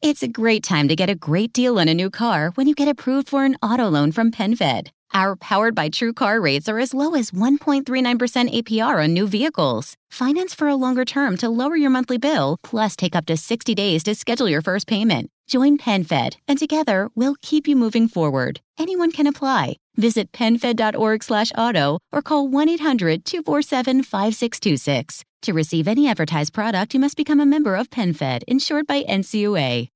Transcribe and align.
It's 0.00 0.22
a 0.22 0.28
great 0.28 0.62
time 0.62 0.86
to 0.88 0.94
get 0.94 1.10
a 1.10 1.16
great 1.16 1.52
deal 1.52 1.80
on 1.80 1.88
a 1.88 1.94
new 1.94 2.08
car 2.08 2.52
when 2.54 2.68
you 2.68 2.74
get 2.76 2.86
approved 2.86 3.28
for 3.28 3.44
an 3.44 3.56
auto 3.60 3.88
loan 3.88 4.12
from 4.12 4.30
PenFed. 4.30 4.90
Our 5.12 5.34
powered 5.34 5.74
by 5.74 5.88
True 5.88 6.12
car 6.12 6.40
rates 6.40 6.68
are 6.68 6.78
as 6.78 6.94
low 6.94 7.16
as 7.16 7.32
1.39% 7.32 7.82
APR 8.62 9.02
on 9.02 9.12
new 9.12 9.26
vehicles. 9.26 9.94
Finance 10.10 10.54
for 10.54 10.68
a 10.68 10.76
longer 10.76 11.04
term 11.04 11.36
to 11.38 11.48
lower 11.48 11.76
your 11.76 11.90
monthly 11.90 12.18
bill, 12.18 12.58
plus 12.62 12.94
take 12.94 13.16
up 13.16 13.26
to 13.26 13.36
60 13.36 13.74
days 13.74 14.04
to 14.04 14.14
schedule 14.14 14.48
your 14.48 14.62
first 14.62 14.86
payment. 14.86 15.30
Join 15.48 15.78
PenFed, 15.78 16.36
and 16.46 16.58
together 16.58 17.08
we'll 17.16 17.36
keep 17.42 17.66
you 17.66 17.74
moving 17.74 18.06
forward. 18.06 18.60
Anyone 18.78 19.10
can 19.10 19.26
apply. 19.26 19.78
Visit 19.98 20.32
PenFed.org/auto 20.32 21.98
or 22.12 22.22
call 22.22 22.48
1-800-247-5626. 22.48 25.24
To 25.42 25.52
receive 25.52 25.86
any 25.86 26.08
advertised 26.08 26.54
product, 26.54 26.94
you 26.94 27.00
must 27.00 27.16
become 27.16 27.40
a 27.40 27.46
member 27.46 27.76
of 27.76 27.90
PenFed, 27.90 28.42
insured 28.48 28.86
by 28.86 29.02
NCUA. 29.02 29.88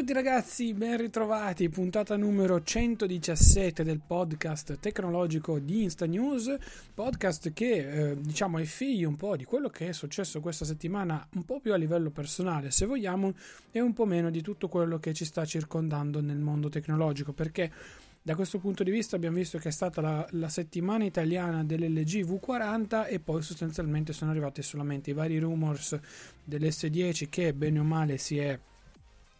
Tutti 0.00 0.14
ragazzi, 0.14 0.72
ben 0.72 0.96
ritrovati, 0.96 1.68
puntata 1.68 2.16
numero 2.16 2.62
117 2.62 3.84
del 3.84 4.00
podcast 4.00 4.78
tecnologico 4.80 5.58
di 5.58 5.82
Insta 5.82 6.06
News, 6.06 6.56
podcast 6.94 7.52
che 7.52 8.12
eh, 8.12 8.16
diciamo 8.18 8.56
è 8.56 8.64
figlio 8.64 9.10
un 9.10 9.16
po' 9.16 9.36
di 9.36 9.44
quello 9.44 9.68
che 9.68 9.88
è 9.88 9.92
successo 9.92 10.40
questa 10.40 10.64
settimana, 10.64 11.28
un 11.34 11.44
po' 11.44 11.60
più 11.60 11.74
a 11.74 11.76
livello 11.76 12.08
personale 12.08 12.70
se 12.70 12.86
vogliamo, 12.86 13.34
e 13.70 13.80
un 13.80 13.92
po' 13.92 14.06
meno 14.06 14.30
di 14.30 14.40
tutto 14.40 14.68
quello 14.68 14.98
che 14.98 15.12
ci 15.12 15.26
sta 15.26 15.44
circondando 15.44 16.22
nel 16.22 16.38
mondo 16.38 16.70
tecnologico, 16.70 17.34
perché 17.34 17.70
da 18.22 18.34
questo 18.34 18.58
punto 18.58 18.82
di 18.82 18.90
vista 18.90 19.16
abbiamo 19.16 19.36
visto 19.36 19.58
che 19.58 19.68
è 19.68 19.72
stata 19.72 20.00
la, 20.00 20.26
la 20.30 20.48
settimana 20.48 21.04
italiana 21.04 21.62
dell'LG 21.62 22.24
V40 22.24 23.06
e 23.06 23.20
poi 23.20 23.42
sostanzialmente 23.42 24.14
sono 24.14 24.30
arrivati 24.30 24.62
solamente 24.62 25.10
i 25.10 25.12
vari 25.12 25.38
rumors 25.38 25.98
dell'S10 26.42 27.28
che 27.28 27.52
bene 27.52 27.80
o 27.80 27.84
male 27.84 28.16
si 28.16 28.38
è 28.38 28.58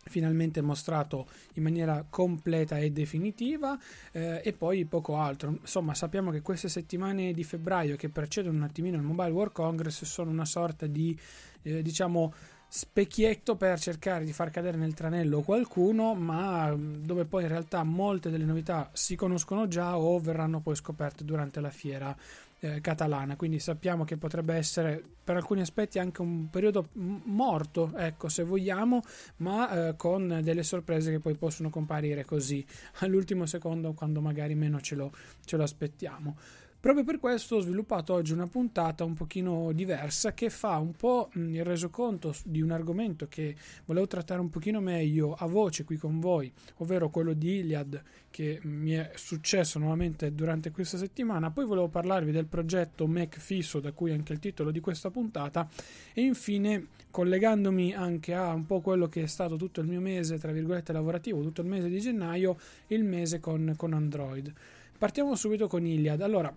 finalmente 0.04 0.60
mostrato 0.60 1.28
in 1.54 1.62
maniera 1.62 2.04
completa 2.08 2.78
e 2.78 2.90
definitiva 2.90 3.78
eh, 4.12 4.40
e 4.42 4.52
poi 4.52 4.84
poco 4.86 5.16
altro. 5.16 5.50
Insomma 5.60 5.94
sappiamo 5.94 6.30
che 6.30 6.40
queste 6.40 6.68
settimane 6.68 7.32
di 7.32 7.44
febbraio 7.44 7.96
che 7.96 8.08
precedono 8.08 8.56
un 8.56 8.62
attimino 8.62 8.96
il 8.96 9.02
Mobile 9.02 9.30
World 9.30 9.52
Congress 9.52 10.04
sono 10.04 10.30
una 10.30 10.44
sorta 10.44 10.86
di 10.86 11.18
eh, 11.62 11.82
diciamo 11.82 12.32
specchietto 12.72 13.56
per 13.56 13.80
cercare 13.80 14.24
di 14.24 14.32
far 14.32 14.50
cadere 14.50 14.76
nel 14.76 14.94
tranello 14.94 15.40
qualcuno, 15.40 16.14
ma 16.14 16.72
dove 16.76 17.24
poi 17.24 17.42
in 17.42 17.48
realtà 17.48 17.82
molte 17.82 18.30
delle 18.30 18.44
novità 18.44 18.90
si 18.92 19.16
conoscono 19.16 19.66
già 19.66 19.98
o 19.98 20.20
verranno 20.20 20.60
poi 20.60 20.76
scoperte 20.76 21.24
durante 21.24 21.60
la 21.60 21.70
fiera 21.70 22.16
eh, 22.60 22.80
catalana. 22.80 23.34
Quindi 23.34 23.58
sappiamo 23.58 24.04
che 24.04 24.16
potrebbe 24.16 24.54
essere 24.54 25.02
per 25.24 25.34
alcuni 25.34 25.62
aspetti 25.62 25.98
anche 25.98 26.22
un 26.22 26.48
periodo 26.48 26.88
morto, 26.92 27.92
ecco, 27.96 28.28
se 28.28 28.44
vogliamo, 28.44 29.02
ma 29.38 29.88
eh, 29.88 29.96
con 29.96 30.40
delle 30.40 30.62
sorprese 30.62 31.10
che 31.10 31.18
poi 31.18 31.34
possono 31.34 31.70
comparire 31.70 32.24
così 32.24 32.64
all'ultimo 33.00 33.46
secondo 33.46 33.94
quando 33.94 34.20
magari 34.20 34.54
meno 34.54 34.80
ce 34.80 34.94
lo, 34.94 35.12
ce 35.44 35.56
lo 35.56 35.64
aspettiamo. 35.64 36.36
Proprio 36.80 37.04
per 37.04 37.18
questo 37.18 37.56
ho 37.56 37.60
sviluppato 37.60 38.14
oggi 38.14 38.32
una 38.32 38.46
puntata 38.46 39.04
un 39.04 39.12
pochino 39.12 39.70
diversa 39.72 40.32
che 40.32 40.48
fa 40.48 40.78
un 40.78 40.92
po' 40.92 41.28
il 41.34 41.62
resoconto 41.62 42.34
di 42.42 42.62
un 42.62 42.70
argomento 42.70 43.28
che 43.28 43.54
volevo 43.84 44.06
trattare 44.06 44.40
un 44.40 44.48
pochino 44.48 44.80
meglio 44.80 45.34
a 45.34 45.44
voce 45.44 45.84
qui 45.84 45.98
con 45.98 46.20
voi, 46.20 46.50
ovvero 46.78 47.10
quello 47.10 47.34
di 47.34 47.58
Iliad 47.58 48.02
che 48.30 48.60
mi 48.62 48.92
è 48.92 49.10
successo 49.14 49.78
nuovamente 49.78 50.34
durante 50.34 50.70
questa 50.70 50.96
settimana. 50.96 51.50
Poi 51.50 51.66
volevo 51.66 51.88
parlarvi 51.88 52.32
del 52.32 52.46
progetto 52.46 53.06
Mac 53.06 53.38
Fisso, 53.38 53.78
da 53.78 53.92
cui 53.92 54.12
anche 54.12 54.32
il 54.32 54.38
titolo 54.38 54.70
di 54.70 54.80
questa 54.80 55.10
puntata, 55.10 55.68
e 56.14 56.22
infine 56.22 56.86
collegandomi 57.10 57.92
anche 57.92 58.32
a 58.32 58.54
un 58.54 58.64
po' 58.64 58.80
quello 58.80 59.06
che 59.06 59.24
è 59.24 59.26
stato 59.26 59.56
tutto 59.56 59.82
il 59.82 59.86
mio 59.86 60.00
mese, 60.00 60.38
tra 60.38 60.50
virgolette, 60.50 60.94
lavorativo, 60.94 61.42
tutto 61.42 61.60
il 61.60 61.66
mese 61.66 61.90
di 61.90 62.00
gennaio, 62.00 62.56
il 62.86 63.04
mese 63.04 63.38
con, 63.38 63.74
con 63.76 63.92
Android. 63.92 64.50
Partiamo 64.96 65.34
subito 65.34 65.66
con 65.66 65.84
Iliad. 65.84 66.20
Allora, 66.20 66.54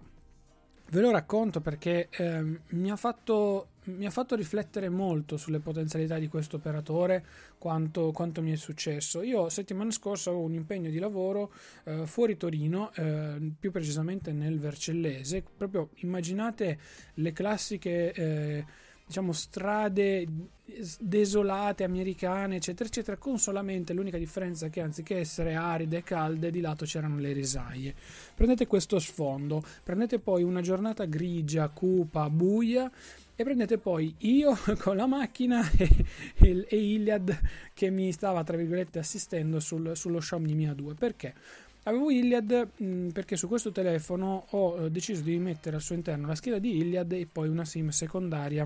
Ve 0.94 1.02
lo 1.02 1.09
racconto 1.09 1.59
perché 1.59 2.08
eh, 2.12 2.59
mi, 2.68 2.92
ha 2.92 2.96
fatto, 2.96 3.70
mi, 3.86 4.06
ha 4.06 4.12
fatto, 4.12 4.36
riflettere 4.36 4.90
molto 4.90 5.38
sulle 5.38 5.58
potenzialità 5.58 6.20
di 6.20 6.28
questo 6.28 6.58
operatore, 6.58 7.26
quanto, 7.58 8.12
quanto 8.12 8.44
mi 8.44 8.52
è 8.52 8.56
successo. 8.56 9.24
Io 9.24 9.50
settimana 9.50 9.90
scorsa 9.90 10.30
avevo 10.30 10.46
un 10.46 10.54
impegno 10.54 10.92
di 10.92 11.00
lavoro 11.00 11.52
eh, 11.86 12.06
fuori 12.06 12.38
Torino, 12.38 12.94
eh, 12.94 13.54
più 13.59 13.72
precisamente 13.72 14.34
nel 14.34 14.59
Vercellese. 14.59 15.44
Proprio 15.58 15.90
immaginate 16.02 16.78
le 17.16 17.31
classiche 17.31 18.14
eh, 18.14 18.66
diciamo 19.06 19.31
strade 19.31 20.25
desolate 21.00 21.84
americane 21.84 22.56
eccetera 22.56 22.88
eccetera 22.88 23.18
con 23.18 23.38
solamente 23.38 23.94
l'unica 23.94 24.18
differenza 24.18 24.69
che 24.69 24.81
anziché 24.81 25.18
essere 25.18 25.56
aride 25.56 25.97
e 25.97 26.03
calde 26.03 26.50
di 26.50 26.62
lato 26.62 26.86
c'erano 26.86 27.19
le 27.19 27.34
risaie 27.34 27.94
prendete 28.34 28.66
questo 28.66 28.97
sfondo 29.00 29.62
prendete 29.84 30.19
poi 30.19 30.42
una 30.44 30.62
giornata 30.62 31.06
grigia 31.06 31.68
cupa 31.68 32.30
buia 32.30 32.90
e 33.36 33.44
prendete 33.44 33.78
poi 33.78 34.13
io 34.19 34.58
con 34.80 34.96
la 34.96 35.06
macchina 35.06 35.69
e, 35.72 35.90
e, 36.36 36.66
e 36.69 36.78
Iliad 36.78 37.40
che 37.74 37.90
mi 37.90 38.12
stava 38.12 38.44
tra 38.44 38.56
virgolette 38.56 39.00
assistendo 39.00 39.59
sul, 39.59 39.96
sullo 39.96 40.19
Xiaomi 40.19 40.53
Mi 40.53 40.68
A2 40.68 40.96
perché? 40.96 41.34
Avevo 41.86 42.09
Iliad 42.09 42.69
mh, 42.78 43.09
perché 43.09 43.36
su 43.36 43.50
questo 43.50 43.72
telefono 43.72 44.46
ho 44.52 44.86
eh, 44.86 44.92
deciso 44.92 45.22
di 45.22 45.38
mettere 45.40 45.75
al 45.75 45.81
suo 45.81 45.96
interno 45.96 46.28
la 46.28 46.36
scheda 46.36 46.58
di 46.58 46.78
Iliad 46.78 47.12
e 47.12 47.28
poi 47.30 47.50
una 47.50 47.66
SIM 47.66 47.90
secondaria 47.90 48.66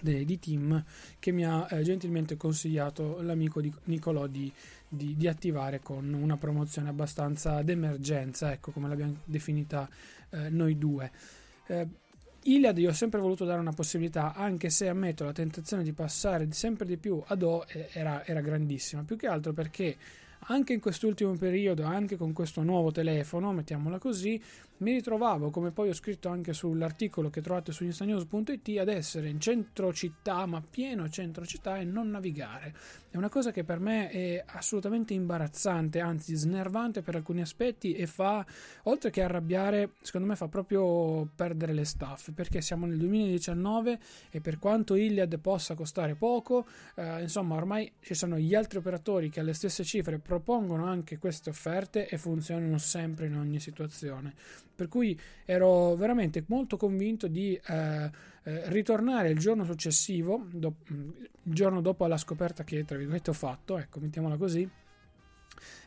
de, 0.00 0.24
di 0.24 0.38
team 0.38 0.84
che 1.18 1.32
mi 1.32 1.44
ha 1.44 1.66
eh, 1.70 1.82
gentilmente 1.82 2.36
consigliato 2.36 3.20
l'amico 3.22 3.60
di 3.60 3.72
Nicolò 3.84 4.26
di, 4.26 4.52
di, 4.88 5.16
di, 5.16 5.26
attivare 5.26 5.80
con 5.80 6.12
una 6.12 6.36
promozione 6.36 6.88
abbastanza 6.88 7.62
d'emergenza, 7.62 8.52
ecco 8.52 8.70
come 8.70 8.88
l'abbiamo 8.88 9.16
definita 9.24 9.88
eh, 10.30 10.48
noi 10.48 10.78
due. 10.78 11.10
Eh, 11.66 11.86
Iliad 12.42 12.78
io 12.78 12.90
ho 12.90 12.94
sempre 12.94 13.20
voluto 13.20 13.44
dare 13.44 13.60
una 13.60 13.72
possibilità, 13.72 14.32
anche 14.34 14.70
se 14.70 14.88
ammetto 14.88 15.24
la 15.24 15.32
tentazione 15.32 15.82
di 15.82 15.92
passare 15.92 16.48
sempre 16.52 16.86
di 16.86 16.96
più 16.96 17.22
ad 17.26 17.42
O 17.42 17.64
eh, 17.68 17.88
era, 17.92 18.24
era 18.24 18.40
grandissima, 18.40 19.02
più 19.02 19.16
che 19.16 19.26
altro 19.26 19.52
perché 19.52 19.96
anche 20.50 20.72
in 20.72 20.80
quest'ultimo 20.80 21.32
periodo, 21.32 21.82
anche 21.84 22.16
con 22.16 22.32
questo 22.32 22.62
nuovo 22.62 22.90
telefono, 22.90 23.52
mettiamola 23.52 23.98
così, 23.98 24.40
mi 24.78 24.92
ritrovavo, 24.92 25.50
come 25.50 25.72
poi 25.72 25.88
ho 25.88 25.94
scritto 25.94 26.28
anche 26.28 26.52
sull'articolo 26.52 27.30
che 27.30 27.40
trovate 27.40 27.72
su 27.72 27.84
instanews.it, 27.84 28.78
ad 28.78 28.88
essere 28.88 29.28
in 29.28 29.40
centro 29.40 29.92
città, 29.92 30.46
ma 30.46 30.62
pieno 30.62 31.08
centro 31.08 31.44
città 31.44 31.78
e 31.78 31.84
non 31.84 32.10
navigare. 32.10 32.74
È 33.10 33.16
una 33.16 33.28
cosa 33.28 33.50
che 33.50 33.64
per 33.64 33.80
me 33.80 34.08
è 34.10 34.44
assolutamente 34.46 35.14
imbarazzante, 35.14 35.98
anzi 35.98 36.36
snervante 36.36 37.02
per 37.02 37.16
alcuni 37.16 37.40
aspetti 37.40 37.94
e 37.94 38.06
fa, 38.06 38.44
oltre 38.84 39.10
che 39.10 39.22
arrabbiare, 39.22 39.94
secondo 40.00 40.26
me 40.28 40.36
fa 40.36 40.46
proprio 40.46 41.26
perdere 41.34 41.72
le 41.72 41.84
staffe, 41.84 42.32
perché 42.32 42.60
siamo 42.60 42.86
nel 42.86 42.98
2019 42.98 43.98
e 44.30 44.40
per 44.40 44.58
quanto 44.58 44.94
Iliad 44.94 45.38
possa 45.38 45.74
costare 45.74 46.14
poco, 46.14 46.66
eh, 46.94 47.22
insomma 47.22 47.56
ormai 47.56 47.90
ci 48.00 48.14
sono 48.14 48.38
gli 48.38 48.54
altri 48.54 48.78
operatori 48.78 49.28
che 49.30 49.40
alle 49.40 49.54
stesse 49.54 49.82
cifre 49.82 50.18
propongono 50.18 50.84
anche 50.84 51.18
queste 51.18 51.50
offerte 51.50 52.08
e 52.08 52.18
funzionano 52.18 52.78
sempre 52.78 53.26
in 53.26 53.36
ogni 53.36 53.58
situazione 53.58 54.34
per 54.78 54.86
cui 54.86 55.18
ero 55.44 55.96
veramente 55.96 56.44
molto 56.46 56.76
convinto 56.76 57.26
di 57.26 57.60
eh, 57.66 58.10
eh, 58.44 58.70
ritornare 58.70 59.28
il 59.28 59.36
giorno 59.36 59.64
successivo, 59.64 60.46
do- 60.52 60.76
il 60.86 61.28
giorno 61.42 61.80
dopo 61.80 62.06
la 62.06 62.16
scoperta 62.16 62.62
che 62.62 62.84
tra 62.84 62.96
virgolette 62.96 63.30
ho 63.30 63.32
fatto, 63.32 63.76
ecco, 63.76 63.98
mettiamola 63.98 64.36
così, 64.36 64.70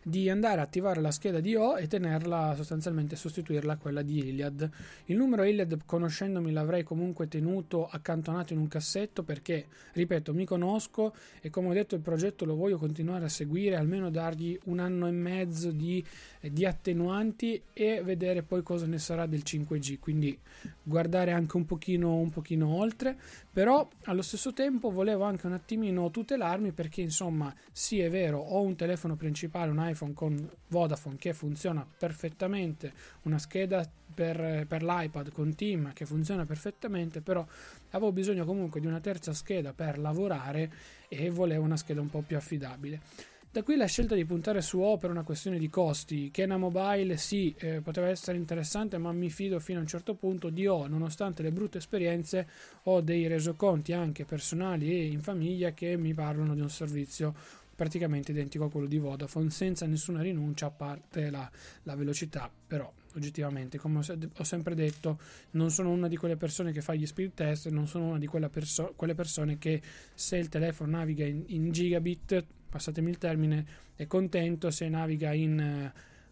di 0.04 0.30
andare 0.30 0.60
a 0.60 0.64
attivare 0.64 1.02
la 1.02 1.12
scheda 1.12 1.40
di 1.40 1.56
O 1.56 1.78
e 1.78 1.88
tenerla 1.88 2.56
sostanzialmente 2.56 3.16
sostituirla 3.16 3.74
a 3.74 3.78
quella 3.78 4.02
di 4.02 4.18
Iliad. 4.30 4.70
Il 5.06 5.18
numero 5.18 5.44
Iliad, 5.44 5.80
conoscendomi, 5.86 6.52
l'avrei 6.52 6.84
comunque 6.84 7.28
tenuto 7.28 7.88
accantonato 7.88 8.54
in 8.54 8.60
un 8.60 8.68
cassetto 8.68 9.24
perché, 9.24 9.68
ripeto, 9.94 10.34
mi 10.34 10.46
conosco 10.46 11.14
e 11.42 11.50
come 11.50 11.70
ho 11.70 11.74
detto 11.74 11.96
il 11.96 12.02
progetto 12.02 12.46
lo 12.46 12.56
voglio 12.56 12.78
continuare 12.78 13.26
a 13.26 13.30
seguire, 13.30 13.76
almeno 13.76 14.10
dargli 14.10 14.58
un 14.66 14.80
anno 14.80 15.08
e 15.08 15.12
mezzo 15.12 15.72
di, 15.72 16.04
eh, 16.40 16.52
di 16.52 16.66
attenuanti 16.66 17.62
e 17.74 18.02
vedere 18.04 18.44
poi 18.44 18.64
cosa 18.64 18.86
ne 18.86 18.98
sarà 18.98 19.26
del 19.26 19.44
5G, 19.46 20.00
quindi 20.00 20.38
guardare 20.84 21.32
anche 21.32 21.58
un 21.58 21.66
pochino, 21.66 22.16
un 22.16 22.30
pochino 22.30 22.76
oltre, 22.76 23.16
però 23.52 23.88
allo 24.06 24.22
stesso 24.22 24.54
tempo 24.54 24.90
volevo 24.90 25.24
anche 25.24 25.46
un 25.46 25.54
attimino 25.54 26.10
tutelarmi 26.10 26.72
perché 26.72 27.02
insomma 27.02 27.54
sì 27.72 28.00
è 28.00 28.10
vero 28.10 28.40
ho 28.40 28.62
un 28.62 28.76
telefono 28.76 29.16
principale 29.16 29.72
un 29.72 29.78
iPhone 29.78 29.91
con 30.14 30.50
Vodafone 30.68 31.18
che 31.18 31.34
funziona 31.34 31.86
perfettamente 31.98 32.94
una 33.24 33.38
scheda 33.38 33.90
per, 34.14 34.66
per 34.68 34.84
l'iPad 34.84 35.32
con 35.32 35.56
Team 35.56 35.94
che 35.94 36.06
funziona 36.06 36.46
perfettamente 36.46 37.22
però 37.22 37.46
avevo 37.92 38.12
bisogno 38.12 38.46
comunque 38.46 38.80
di 38.80 38.88
una 38.88 39.00
terza 39.00 39.34
scheda 39.34 39.74
per 39.74 39.98
lavorare 39.98 40.72
e 41.08 41.30
volevo 41.30 41.64
una 41.64 41.78
scheda 41.78 42.02
un 42.02 42.10
po' 42.10 42.22
più 42.22 42.38
affidabile 42.38 43.30
da 43.54 43.64
qui 43.64 43.76
la 43.76 43.86
scelta 43.86 44.16
di 44.16 44.24
puntare 44.24 44.62
su 44.62 44.80
O 44.80 44.96
per 44.96 45.10
una 45.10 45.24
questione 45.24 45.60
di 45.60 45.70
costi. 45.70 46.32
Kena 46.32 46.56
Mobile 46.56 47.18
sì, 47.18 47.54
eh, 47.58 47.82
poteva 47.82 48.08
essere 48.08 48.38
interessante, 48.38 48.98
ma 48.98 49.12
mi 49.12 49.30
fido 49.30 49.60
fino 49.60 49.80
a 49.80 49.82
un 49.82 49.90
certo 49.90 50.14
punto 50.14 50.48
di 50.48 50.68
O, 50.68 50.88
nonostante 50.88 51.44
le 51.44 51.52
brutte 51.52 51.80
esperienze, 51.80 52.48
ho 52.84 53.02
dei 53.02 53.28
resoconti 53.28 53.92
anche 53.92 54.24
personali 54.24 54.90
e 54.92 55.08
in 55.08 55.20
famiglia 55.20 55.72
che 55.72 55.98
mi 55.98 56.14
parlano 56.14 56.56
di 56.56 56.62
un 56.62 56.70
servizio 56.70 57.36
praticamente 57.76 58.32
identico 58.32 58.66
a 58.66 58.70
quello 58.70 58.88
di 58.88 58.98
Vodafone, 58.98 59.50
senza 59.50 59.86
nessuna 59.86 60.22
rinuncia 60.22 60.68
a 60.68 60.72
parte 60.72 61.30
la, 61.30 61.50
la 61.84 61.96
velocità, 61.96 62.50
però 62.68 62.92
oggettivamente, 63.16 63.78
come 63.78 64.00
ho, 64.00 64.44
sempre 64.44 64.76
detto, 64.76 65.20
non 65.52 65.72
sono 65.72 65.92
una 65.92 66.08
di 66.08 66.18
quelle 66.18 66.38
persone 66.38 66.72
che 66.72 66.82
fa 66.82 66.94
gli 66.94 67.06
speed 67.06 67.34
test, 67.34 67.70
non 67.70 67.88
sono 67.88 68.08
una 68.08 68.18
di 68.18 68.30
perso- 68.50 68.94
quelle 68.96 69.16
persone 69.16 69.58
che 69.58 69.82
se 70.14 70.38
il 70.38 70.50
telefono 70.50 70.98
naviga 70.98 71.26
in, 71.26 71.44
in 71.48 71.72
gigabit 71.72 72.46
passatemi 72.70 73.10
il 73.10 73.18
termine, 73.18 73.66
è 73.96 74.08
contento 74.08 74.72
se 74.72 74.88
naviga 74.88 75.34
in 75.34 75.92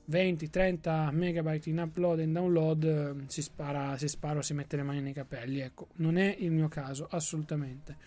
20-30 0.09 1.11
megabyte 1.11 1.69
in 1.69 1.79
upload 1.79 2.19
e 2.19 2.27
download, 2.27 2.83
eh, 2.83 3.23
si 3.27 3.41
spara, 3.41 3.97
si 3.97 4.07
spara 4.07 4.39
o 4.39 4.41
si 4.41 4.53
mette 4.53 4.75
le 4.75 4.83
mani 4.83 5.01
nei 5.01 5.13
capelli. 5.13 5.59
Ecco, 5.59 5.89
non 5.95 6.17
è 6.17 6.35
il 6.39 6.51
mio 6.51 6.67
caso, 6.67 7.07
assolutamente. 7.11 7.97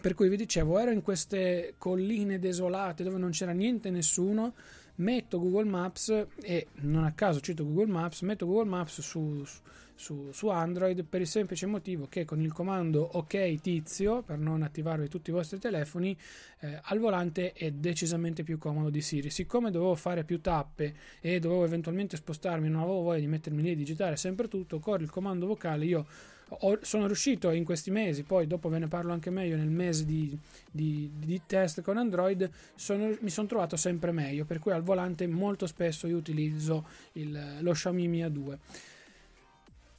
Per 0.00 0.14
cui 0.14 0.28
vi 0.28 0.36
dicevo, 0.36 0.78
ero 0.78 0.90
in 0.90 1.02
queste 1.02 1.74
colline 1.78 2.38
desolate 2.38 3.02
dove 3.02 3.18
non 3.18 3.30
c'era 3.30 3.52
niente 3.52 3.90
nessuno 3.90 4.54
metto 4.96 5.40
Google 5.40 5.68
Maps 5.68 6.26
e 6.40 6.68
non 6.80 7.04
a 7.04 7.12
caso 7.12 7.40
cito 7.40 7.64
Google 7.64 7.92
Maps, 7.92 8.22
metto 8.22 8.46
Google 8.46 8.68
Maps 8.68 9.00
su, 9.00 9.44
su, 9.94 10.30
su, 10.30 10.48
Android 10.48 11.04
per 11.04 11.20
il 11.20 11.26
semplice 11.26 11.66
motivo 11.66 12.06
che 12.08 12.24
con 12.24 12.40
il 12.40 12.52
comando 12.52 13.02
ok 13.02 13.60
tizio, 13.60 14.22
per 14.22 14.38
non 14.38 14.62
attivarvi 14.62 15.08
tutti 15.08 15.30
i 15.30 15.32
vostri 15.32 15.58
telefoni, 15.58 16.16
eh, 16.60 16.78
al 16.82 16.98
volante 16.98 17.52
è 17.52 17.70
decisamente 17.72 18.42
più 18.42 18.58
comodo 18.58 18.90
di 18.90 19.00
Siri. 19.00 19.30
Siccome 19.30 19.70
dovevo 19.70 19.94
fare 19.94 20.24
più 20.24 20.40
tappe 20.40 20.94
e 21.20 21.38
dovevo 21.40 21.64
eventualmente 21.64 22.16
spostarmi, 22.16 22.68
non 22.68 22.82
avevo 22.82 23.02
voglia 23.02 23.20
di 23.20 23.26
mettermi 23.26 23.62
lì 23.62 23.70
e 23.72 23.76
digitare 23.76 24.16
sempre 24.16 24.48
tutto, 24.48 24.78
con 24.78 25.00
il 25.00 25.10
comando 25.10 25.46
vocale 25.46 25.84
io 25.84 26.06
ho, 26.48 26.78
sono 26.82 27.06
riuscito 27.06 27.50
in 27.50 27.64
questi 27.64 27.90
mesi, 27.90 28.22
poi 28.22 28.46
dopo 28.46 28.68
ve 28.68 28.78
ne 28.78 28.86
parlo 28.86 29.12
anche 29.12 29.30
meglio 29.30 29.56
nel 29.56 29.68
mese 29.68 30.04
di, 30.04 30.38
di, 30.70 31.10
di 31.16 31.42
test 31.46 31.82
con 31.82 31.96
Android, 31.96 32.48
sono, 32.74 33.16
mi 33.20 33.30
sono 33.30 33.48
trovato 33.48 33.76
sempre 33.76 34.12
meglio, 34.12 34.44
per 34.44 34.60
cui 34.60 34.72
al 34.72 34.82
volante 34.82 35.26
molto 35.26 35.66
spesso 35.66 36.06
io 36.06 36.16
utilizzo 36.16 36.86
il, 37.12 37.58
lo 37.60 37.72
Xiaomi 37.72 38.06
Mi 38.06 38.22
A2. 38.22 38.58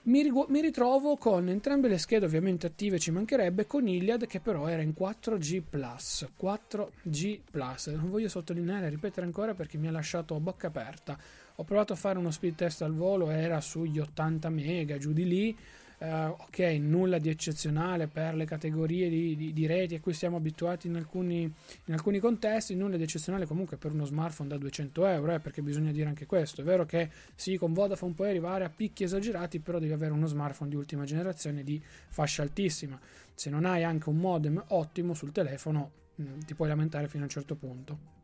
Mi, 0.03 0.31
mi, 0.47 0.61
ritrovo 0.61 1.17
con 1.17 1.49
entrambe 1.49 1.89
le 1.89 1.97
schede 1.97 2.25
ovviamente 2.25 2.65
attive, 2.65 2.97
ci 2.97 3.11
mancherebbe, 3.11 3.67
con 3.67 3.85
Iliad 3.85 4.25
che 4.25 4.39
però 4.39 4.67
era 4.67 4.81
in 4.81 4.93
4G+. 4.97 5.63
4G+. 5.69 7.93
Non 7.93 8.09
voglio 8.09 8.29
sottolineare 8.29 8.85
e 8.85 8.89
ripetere 8.89 9.25
ancora 9.25 9.53
perché 9.53 9.77
mi 9.77 9.89
ha 9.89 9.91
lasciato 9.91 10.33
a 10.33 10.39
bocca 10.39 10.67
aperta. 10.67 11.17
Ho 11.55 11.65
provato 11.65 11.91
a 11.91 11.97
fare 11.97 12.17
uno 12.17 12.31
speed 12.31 12.55
test 12.55 12.83
al 12.83 12.93
volo, 12.93 13.31
era 13.31 13.59
sugli 13.59 13.99
80 13.99 14.47
mega, 14.47 14.97
giù 14.97 15.11
di 15.11 15.27
lì 15.27 15.57
Uh, 15.99 16.29
ok, 16.29 16.59
nulla 16.79 17.17
di 17.17 17.27
eccezionale 17.27 18.05
per 18.05 18.35
le 18.35 18.45
categorie 18.45 19.09
di, 19.09 19.35
di, 19.35 19.51
di, 19.51 19.65
reti 19.65 19.95
a 19.95 19.99
cui 19.99 20.13
siamo 20.13 20.37
abituati 20.37 20.85
in 20.85 20.95
alcuni, 20.95 21.41
in 21.41 21.93
alcuni, 21.93 22.19
contesti, 22.19 22.75
nulla 22.75 22.97
di 22.97 23.03
eccezionale 23.03 23.47
comunque 23.47 23.77
per 23.77 23.93
uno 23.93 24.05
smartphone 24.05 24.47
da 24.47 24.57
200 24.57 25.07
euro, 25.07 25.33
eh, 25.33 25.39
perché 25.39 25.63
bisogna 25.63 25.91
dire 25.91 26.07
anche 26.07 26.27
questo. 26.27 26.61
È 26.61 26.63
vero 26.63 26.85
che 26.85 27.09
sì, 27.33 27.57
con 27.57 27.73
Vodafone 27.73 28.13
puoi 28.13 28.29
arrivare 28.29 28.63
a 28.63 28.69
picchi 28.69 29.05
esagerati, 29.05 29.59
però 29.59 29.79
devi 29.79 29.91
avere 29.91 30.13
uno 30.13 30.27
smartphone 30.27 30.69
di 30.69 30.75
ultima 30.75 31.03
generazione 31.03 31.63
di 31.63 31.81
fascia 32.09 32.43
altissima. 32.43 32.99
Se 33.33 33.49
non 33.49 33.65
hai 33.65 33.83
anche 33.83 34.09
un 34.09 34.17
modem 34.17 34.63
ottimo 34.67 35.15
sul 35.15 35.31
telefono, 35.31 35.91
mh, 36.13 36.23
mm, 36.23 36.39
ti 36.41 36.53
puoi 36.53 36.67
lamentare 36.67 37.07
fino 37.07 37.23
a 37.23 37.25
un 37.25 37.31
certo 37.31 37.55
punto. 37.55 38.15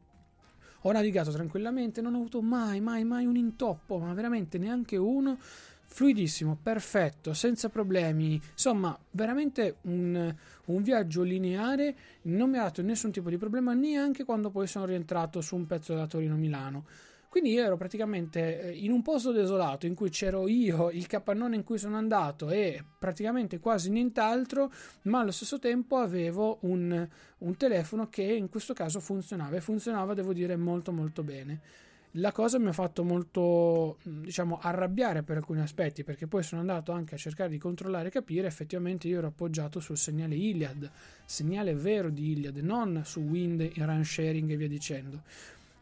Ho 0.81 0.91
navigato 0.91 1.31
tranquillamente, 1.31 2.01
non 2.01 2.13
ho 2.13 2.17
avuto 2.17 2.41
mai, 2.41 2.81
mai, 2.81 3.03
mai 3.03 3.25
un 3.25 3.37
intoppo, 3.37 3.97
ma 3.97 4.13
veramente 4.13 4.59
neanche 4.59 4.97
uno 4.97 5.39
fluidissimo, 5.85 6.57
perfetto, 6.61 7.33
senza 7.33 7.69
problemi, 7.69 8.41
insomma, 8.51 8.97
veramente 9.11 9.77
un, 9.81 10.33
un, 10.65 10.81
viaggio 10.81 11.21
lineare, 11.21 11.95
non 12.23 12.49
mi 12.49 12.57
ha 12.57 12.63
dato 12.63 12.81
nessun 12.81 13.11
tipo 13.11 13.29
di 13.29 13.37
problema 13.37 13.73
neanche 13.73 14.23
quando 14.23 14.49
poi 14.49 14.67
sono 14.67 14.85
rientrato 14.85 15.41
su 15.41 15.55
un 15.55 15.67
pezzo 15.67 15.93
da 15.93 16.07
Torino-Milano. 16.07 16.85
Quindi 17.33 17.49
io 17.49 17.63
ero 17.63 17.77
praticamente 17.77 18.61
eh, 18.61 18.71
in 18.73 18.91
un 18.91 19.01
posto 19.01 19.31
desolato 19.31 19.87
in 19.87 19.95
cui 19.95 20.11
c'ero 20.11 20.47
io, 20.47 20.91
il 20.91 21.07
capannone 21.07 21.55
in 21.55 21.63
cui 21.63 21.79
sono 21.79 21.97
andato 21.97 22.51
e 22.51 22.83
praticamente 22.99 23.57
quasi 23.57 23.89
nient'altro, 23.89 24.71
ma 25.05 25.21
allo 25.21 25.31
stesso 25.31 25.57
tempo 25.57 25.97
avevo 25.97 26.59
un, 26.61 27.07
un 27.39 27.57
telefono 27.57 28.07
che 28.07 28.21
in 28.21 28.49
questo 28.49 28.75
caso 28.75 28.99
funzionava 28.99 29.55
e 29.55 29.61
funzionava, 29.61 30.13
devo 30.13 30.31
dire, 30.31 30.55
molto 30.57 30.91
molto 30.91 31.23
bene. 31.23 31.61
La 32.17 32.31
cosa 32.31 32.59
mi 32.59 32.67
ha 32.67 32.73
fatto 32.73 33.03
molto, 33.03 33.97
diciamo, 34.03 34.59
arrabbiare 34.61 35.23
per 35.23 35.37
alcuni 35.37 35.61
aspetti, 35.61 36.03
perché 36.03 36.27
poi 36.27 36.43
sono 36.43 36.61
andato 36.61 36.91
anche 36.91 37.15
a 37.15 37.17
cercare 37.17 37.49
di 37.49 37.57
controllare 37.57 38.09
e 38.09 38.11
capire, 38.11 38.45
effettivamente 38.45 39.07
io 39.07 39.17
ero 39.17 39.27
appoggiato 39.27 39.79
sul 39.79 39.97
segnale 39.97 40.35
Iliad, 40.35 40.91
segnale 41.25 41.73
vero 41.73 42.11
di 42.11 42.33
Iliad, 42.33 42.57
non 42.57 43.01
su 43.03 43.21
Wind, 43.21 43.67
in 43.73 43.85
run 43.85 44.03
sharing 44.03 44.51
e 44.51 44.57
via 44.57 44.67
dicendo. 44.67 45.21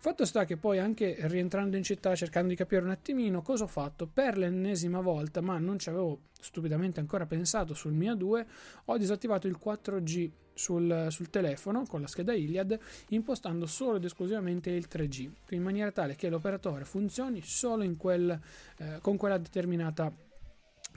Fatto 0.01 0.25
sta 0.25 0.45
che 0.45 0.57
poi 0.57 0.79
anche 0.79 1.15
rientrando 1.27 1.77
in 1.77 1.83
città 1.83 2.15
cercando 2.15 2.47
di 2.47 2.55
capire 2.55 2.83
un 2.83 2.89
attimino 2.89 3.43
cosa 3.43 3.65
ho 3.65 3.67
fatto 3.67 4.07
per 4.07 4.35
l'ennesima 4.35 4.99
volta, 4.99 5.41
ma 5.41 5.59
non 5.59 5.77
ci 5.77 5.89
avevo 5.89 6.21
stupidamente 6.39 6.99
ancora 6.99 7.27
pensato 7.27 7.75
sul 7.75 7.93
Mia 7.93 8.15
2, 8.15 8.47
ho 8.85 8.97
disattivato 8.97 9.45
il 9.45 9.59
4G 9.63 10.31
sul, 10.55 11.05
sul, 11.11 11.29
telefono 11.29 11.85
con 11.85 12.01
la 12.01 12.07
scheda 12.07 12.33
Iliad 12.33 12.79
impostando 13.09 13.67
solo 13.67 13.97
ed 13.97 14.05
esclusivamente 14.05 14.71
il 14.71 14.87
3G, 14.91 15.29
in 15.49 15.61
maniera 15.61 15.91
tale 15.91 16.15
che 16.15 16.29
l'operatore 16.29 16.83
funzioni 16.83 17.43
solo 17.43 17.87
quel, 17.95 18.39
eh, 18.77 18.97
con 19.01 19.17
quella 19.17 19.37
determinata 19.37 20.11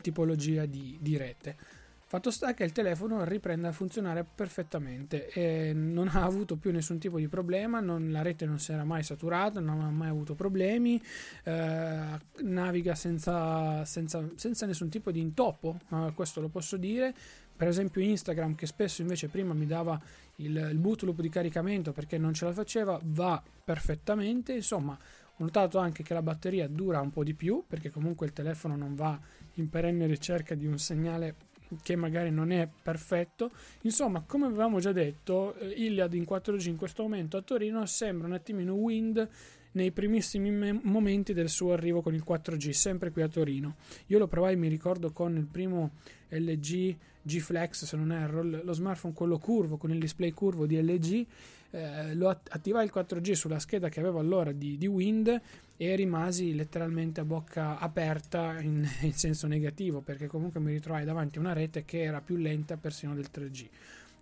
tipologia 0.01 0.65
di, 0.65 0.97
di 0.99 1.19
rete. 1.19 1.83
Fatto 2.15 2.31
sta 2.31 2.55
che 2.55 2.63
il 2.63 2.71
telefono 2.71 3.25
riprende 3.25 3.67
a 3.67 3.73
funzionare 3.73 4.25
perfettamente 4.25 5.31
e 5.31 5.73
non 5.75 6.07
ha 6.07 6.23
avuto 6.23 6.55
più 6.55 6.71
nessun 6.71 7.01
tipo 7.01 7.19
di 7.19 7.27
problema, 7.27 7.81
non, 7.81 8.13
la 8.13 8.23
rete 8.23 8.47
non 8.47 8.61
si 8.61 8.71
era 8.71 8.85
mai 8.85 9.03
saturata, 9.03 9.59
non 9.59 9.81
ha 9.81 9.91
mai 9.91 10.11
avuto 10.11 10.37
problemi, 10.37 11.03
eh, 11.43 12.21
naviga 12.43 12.95
senza, 12.95 13.85
senza, 13.85 14.25
senza, 14.37 14.65
nessun 14.65 14.91
tipo 14.91 15.11
di 15.11 15.19
intoppo, 15.19 15.81
eh, 15.91 16.13
questo 16.15 16.41
lo 16.41 16.47
posso 16.47 16.77
dire. 16.77 17.13
Per 17.57 17.67
esempio 17.67 18.01
Instagram 18.01 18.55
che 18.55 18.67
spesso 18.67 19.03
invece 19.03 19.27
prima 19.27 19.53
mi 19.53 19.67
dava 19.67 20.01
il, 20.37 20.69
il 20.71 20.79
bootloop 20.79 21.21
di 21.21 21.29
caricamento 21.29 21.91
perché 21.91 22.17
non 22.17 22.33
ce 22.33 22.45
la 22.45 22.53
faceva, 22.53 22.97
va 23.03 23.43
perfettamente, 23.65 24.53
insomma 24.53 24.97
ho 25.39 25.43
notato 25.43 25.79
anche 25.79 26.05
che 26.05 26.15
la 26.15 26.23
batteria 26.23 26.69
dura 26.69 27.01
un 27.01 27.11
po' 27.11 27.25
di 27.25 27.35
più 27.35 27.65
perché 27.67 27.91
comunque 27.91 28.27
il 28.27 28.33
telefono 28.33 28.77
non 28.77 28.95
va 28.95 29.19
in 29.55 29.69
perenne 29.69 30.07
ricerca 30.07 30.55
di 30.55 30.65
un 30.65 30.79
segnale 30.79 31.35
che 31.83 31.97
magari 31.97 32.31
non 32.31 32.51
è 32.51 32.69
perfetto. 32.83 33.51
Insomma, 33.83 34.23
come 34.27 34.47
avevamo 34.47 34.81
già 34.81 34.93
detto, 34.93 35.55
eh, 35.57 35.69
Iliad 35.69 36.15
in 36.15 36.25
4G 36.25 36.67
in 36.67 36.77
questo 36.77 37.03
momento 37.03 37.37
a 37.37 37.43
Torino 37.43 37.85
sembra 37.87 38.27
un 38.27 38.35
attimino 38.35 38.75
Wind 38.75 39.29
nei 39.73 39.91
primissimi 39.91 40.51
me- 40.51 40.81
momenti 40.83 41.33
del 41.33 41.49
suo 41.49 41.73
arrivo 41.73 42.01
con 42.01 42.15
il 42.15 42.23
4G, 42.27 42.71
sempre 42.71 43.11
qui 43.11 43.23
a 43.23 43.29
Torino. 43.29 43.77
Io 44.07 44.19
lo 44.19 44.27
provai, 44.27 44.57
mi 44.57 44.69
ricordo, 44.69 45.11
con 45.11 45.37
il 45.37 45.47
primo 45.47 45.93
LG 46.29 46.97
G 47.23 47.39
Flex, 47.39 47.85
se 47.85 47.97
non 47.97 48.13
erro, 48.13 48.43
lo 48.43 48.73
smartphone 48.73 49.15
quello 49.15 49.39
curvo, 49.39 49.77
con 49.77 49.91
il 49.91 49.99
display 49.99 50.31
curvo 50.33 50.67
di 50.67 50.81
LG. 50.81 51.27
Eh, 51.75 52.15
lo 52.15 52.29
attivai 52.29 52.85
il 52.85 52.93
4G 52.95 53.33
sulla 53.33 53.59
scheda 53.59 53.89
che 53.89 53.99
avevo 53.99 54.21
allora 54.21 54.53
di, 54.53 54.79
di 54.79 54.87
Wind 54.87 55.41
e 55.77 55.97
rimasi 55.97 56.55
letteralmente 56.55 57.21
a 57.21 57.25
bocca 57.25 57.81
aperta 57.81 58.61
in, 58.61 58.89
in 59.03 59.13
senso 59.13 59.49
negativo 59.49 60.01
perché 60.01 60.29
comunque 60.29 60.61
mi 60.61 60.71
ritrovai 60.71 61.05
davanti 61.05 61.39
a 61.39 61.41
una 61.41 61.53
rete 61.53 61.85
che 61.85 62.03
era 62.03 62.21
più 62.21 62.37
lenta 62.37 62.77
persino 62.77 63.13
del 63.13 63.29
3G. 63.35 63.69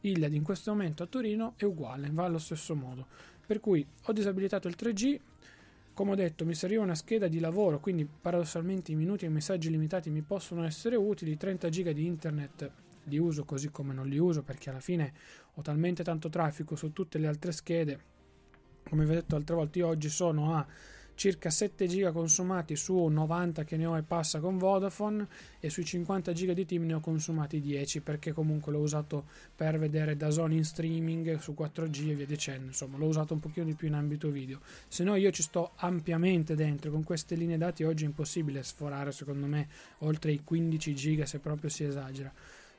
Iliad 0.00 0.32
in 0.32 0.42
questo 0.42 0.70
momento 0.70 1.02
a 1.02 1.06
Torino 1.06 1.52
è 1.56 1.64
uguale, 1.64 2.08
va 2.10 2.24
allo 2.24 2.38
stesso 2.38 2.74
modo. 2.74 3.06
Per 3.46 3.60
cui 3.60 3.86
ho 4.04 4.12
disabilitato 4.14 4.66
il 4.66 4.76
3G, 4.78 5.20
come 5.92 6.12
ho 6.12 6.14
detto 6.14 6.46
mi 6.46 6.54
serviva 6.54 6.82
una 6.82 6.94
scheda 6.94 7.28
di 7.28 7.38
lavoro, 7.38 7.80
quindi 7.80 8.08
paradossalmente 8.08 8.92
i 8.92 8.94
minuti 8.94 9.26
e 9.26 9.28
i 9.28 9.30
messaggi 9.30 9.68
limitati 9.68 10.08
mi 10.08 10.22
possono 10.22 10.64
essere 10.64 10.96
utili, 10.96 11.36
30 11.36 11.68
giga 11.68 11.92
di 11.92 12.06
internet 12.06 12.70
li 13.04 13.18
uso 13.18 13.44
così 13.44 13.70
come 13.70 13.94
non 13.94 14.08
li 14.08 14.18
uso 14.18 14.42
perché 14.42 14.70
alla 14.70 14.80
fine 14.80 15.12
ho 15.54 15.62
talmente 15.62 16.02
tanto 16.02 16.28
traffico 16.28 16.76
su 16.76 16.92
tutte 16.92 17.18
le 17.18 17.26
altre 17.26 17.52
schede, 17.52 18.00
come 18.88 19.04
vi 19.04 19.10
ho 19.12 19.14
detto 19.14 19.36
altre 19.36 19.54
volte, 19.54 19.78
io 19.78 19.88
oggi 19.88 20.08
sono 20.08 20.54
a 20.54 20.66
circa 21.14 21.50
7 21.50 21.86
giga 21.86 22.10
consumati 22.10 22.74
su 22.74 22.96
90 22.96 23.64
che 23.64 23.76
ne 23.76 23.86
ho 23.86 23.96
e 23.96 24.02
passa 24.02 24.40
con 24.40 24.58
Vodafone 24.58 25.28
e 25.60 25.70
sui 25.70 25.84
50 25.84 26.32
giga 26.32 26.52
di 26.52 26.64
team 26.64 26.84
ne 26.84 26.94
ho 26.94 27.00
consumati 27.00 27.60
10 27.60 28.00
perché 28.00 28.32
comunque 28.32 28.72
l'ho 28.72 28.80
usato 28.80 29.26
per 29.54 29.78
vedere 29.78 30.16
da 30.16 30.30
zone 30.30 30.54
in 30.54 30.64
streaming 30.64 31.38
su 31.38 31.54
4G 31.56 32.10
e 32.10 32.14
via 32.14 32.26
dicendo. 32.26 32.66
Insomma 32.66 32.96
l'ho 32.96 33.06
usato 33.06 33.34
un 33.34 33.40
pochino 33.40 33.66
di 33.66 33.74
più 33.74 33.88
in 33.88 33.94
ambito 33.94 34.30
video. 34.30 34.60
Se 34.88 35.04
no 35.04 35.14
io 35.14 35.30
ci 35.30 35.42
sto 35.42 35.72
ampiamente 35.76 36.54
dentro. 36.54 36.90
Con 36.90 37.04
queste 37.04 37.34
linee 37.34 37.58
dati 37.58 37.84
oggi 37.84 38.04
è 38.04 38.06
impossibile 38.06 38.62
sforare 38.62 39.12
secondo 39.12 39.46
me 39.46 39.68
oltre 39.98 40.32
i 40.32 40.42
15 40.42 40.94
giga 40.94 41.26
se 41.26 41.38
proprio 41.38 41.70
si 41.70 41.84
esagera 41.84 42.32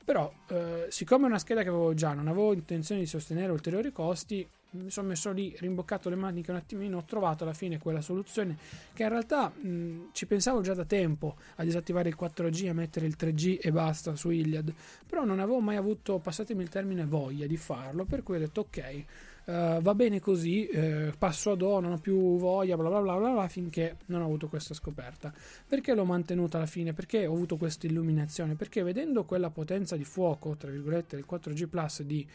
però 0.04 0.32
eh, 0.48 0.86
siccome 0.90 1.24
è 1.24 1.28
una 1.28 1.38
scheda 1.38 1.62
che 1.62 1.68
avevo 1.68 1.94
già 1.94 2.12
non 2.12 2.28
avevo 2.28 2.52
intenzione 2.52 3.00
di 3.00 3.06
sostenere 3.06 3.50
ulteriori 3.50 3.90
costi 3.92 4.46
mi 4.74 4.90
sono 4.90 5.08
messo 5.08 5.30
lì, 5.30 5.54
rimboccato 5.58 6.08
le 6.08 6.16
maniche 6.16 6.50
un 6.50 6.56
attimino, 6.56 6.98
ho 6.98 7.04
trovato 7.04 7.44
alla 7.44 7.52
fine 7.52 7.78
quella 7.78 8.00
soluzione 8.00 8.56
che 8.92 9.04
in 9.04 9.08
realtà 9.08 9.48
mh, 9.48 10.08
ci 10.12 10.26
pensavo 10.26 10.60
già 10.62 10.74
da 10.74 10.84
tempo 10.84 11.36
a 11.56 11.64
disattivare 11.64 12.08
il 12.08 12.16
4G, 12.18 12.68
a 12.68 12.72
mettere 12.72 13.06
il 13.06 13.14
3G 13.18 13.58
e 13.60 13.70
basta 13.70 14.16
su 14.16 14.30
Iliad, 14.30 14.72
però 15.06 15.24
non 15.24 15.38
avevo 15.38 15.60
mai 15.60 15.76
avuto, 15.76 16.18
passatemi 16.18 16.62
il 16.62 16.68
termine, 16.68 17.04
voglia 17.04 17.46
di 17.46 17.56
farlo, 17.56 18.04
per 18.04 18.22
cui 18.22 18.36
ho 18.36 18.40
detto 18.40 18.62
ok 18.62 19.04
Uh, 19.46 19.80
va 19.82 19.94
bene 19.94 20.20
così, 20.20 20.68
uh, 20.72 21.12
passo 21.18 21.50
ad 21.50 21.60
O, 21.60 21.78
non 21.78 21.92
ho 21.92 21.98
più 21.98 22.38
voglia, 22.38 22.76
bla 22.76 22.88
bla 22.88 23.02
bla 23.02 23.16
bla 23.16 23.30
bla, 23.30 23.48
finché 23.48 23.98
non 24.06 24.22
ho 24.22 24.24
avuto 24.24 24.48
questa 24.48 24.72
scoperta. 24.72 25.32
Perché 25.66 25.94
l'ho 25.94 26.06
mantenuta 26.06 26.56
alla 26.56 26.66
fine? 26.66 26.94
Perché 26.94 27.26
ho 27.26 27.34
avuto 27.34 27.56
questa 27.56 27.86
illuminazione? 27.86 28.54
Perché 28.54 28.82
vedendo 28.82 29.24
quella 29.24 29.50
potenza 29.50 29.96
di 29.96 30.04
fuoco, 30.04 30.56
tra 30.56 30.70
virgolette, 30.70 31.16
del 31.16 31.26
4G 31.30 31.68
Plus 31.68 32.02
di, 32.02 32.26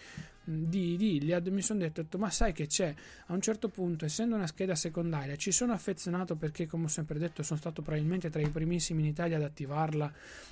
di, 0.44 0.98
di 0.98 1.16
Iliad, 1.18 1.48
mi 1.48 1.62
sono 1.62 1.80
detto, 1.80 2.18
ma 2.18 2.30
sai 2.30 2.54
che 2.54 2.68
c'è? 2.68 2.94
A 3.28 3.34
un 3.34 3.42
certo 3.42 3.70
punto, 3.70 4.06
essendo 4.06 4.36
una 4.36 4.48
scheda 4.48 4.76
secondaria, 4.76 5.36
ci 5.36 5.52
sono 5.52 5.74
affezionato 5.74 6.36
perché, 6.36 6.66
come 6.66 6.86
ho 6.86 6.88
sempre 6.90 7.20
detto, 7.20 7.44
sono 7.44 7.60
stato 7.60 7.82
probabilmente 7.82 8.30
tra 8.30 8.42
i 8.42 8.50
primissimi 8.50 9.02
in 9.02 9.08
Italia 9.08 9.38
ad 9.38 9.44
attivarla 9.44 10.12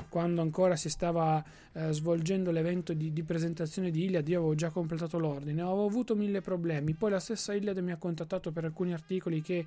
quando 0.09 0.41
ancora 0.41 0.75
si 0.75 0.89
stava 0.89 1.43
uh, 1.71 1.91
svolgendo 1.91 2.51
l'evento 2.51 2.93
di, 2.93 3.11
di 3.11 3.23
presentazione 3.23 3.89
di 3.89 4.05
Iliad, 4.05 4.27
io 4.27 4.39
avevo 4.39 4.55
già 4.55 4.69
completato 4.69 5.17
l'ordine, 5.17 5.61
avevo 5.61 5.85
avuto 5.85 6.15
mille 6.15 6.41
problemi. 6.41 6.93
Poi 6.93 7.11
la 7.11 7.19
stessa 7.19 7.53
Iliad 7.53 7.77
mi 7.79 7.91
ha 7.91 7.97
contattato 7.97 8.51
per 8.51 8.65
alcuni 8.65 8.93
articoli 8.93 9.41
che, 9.41 9.65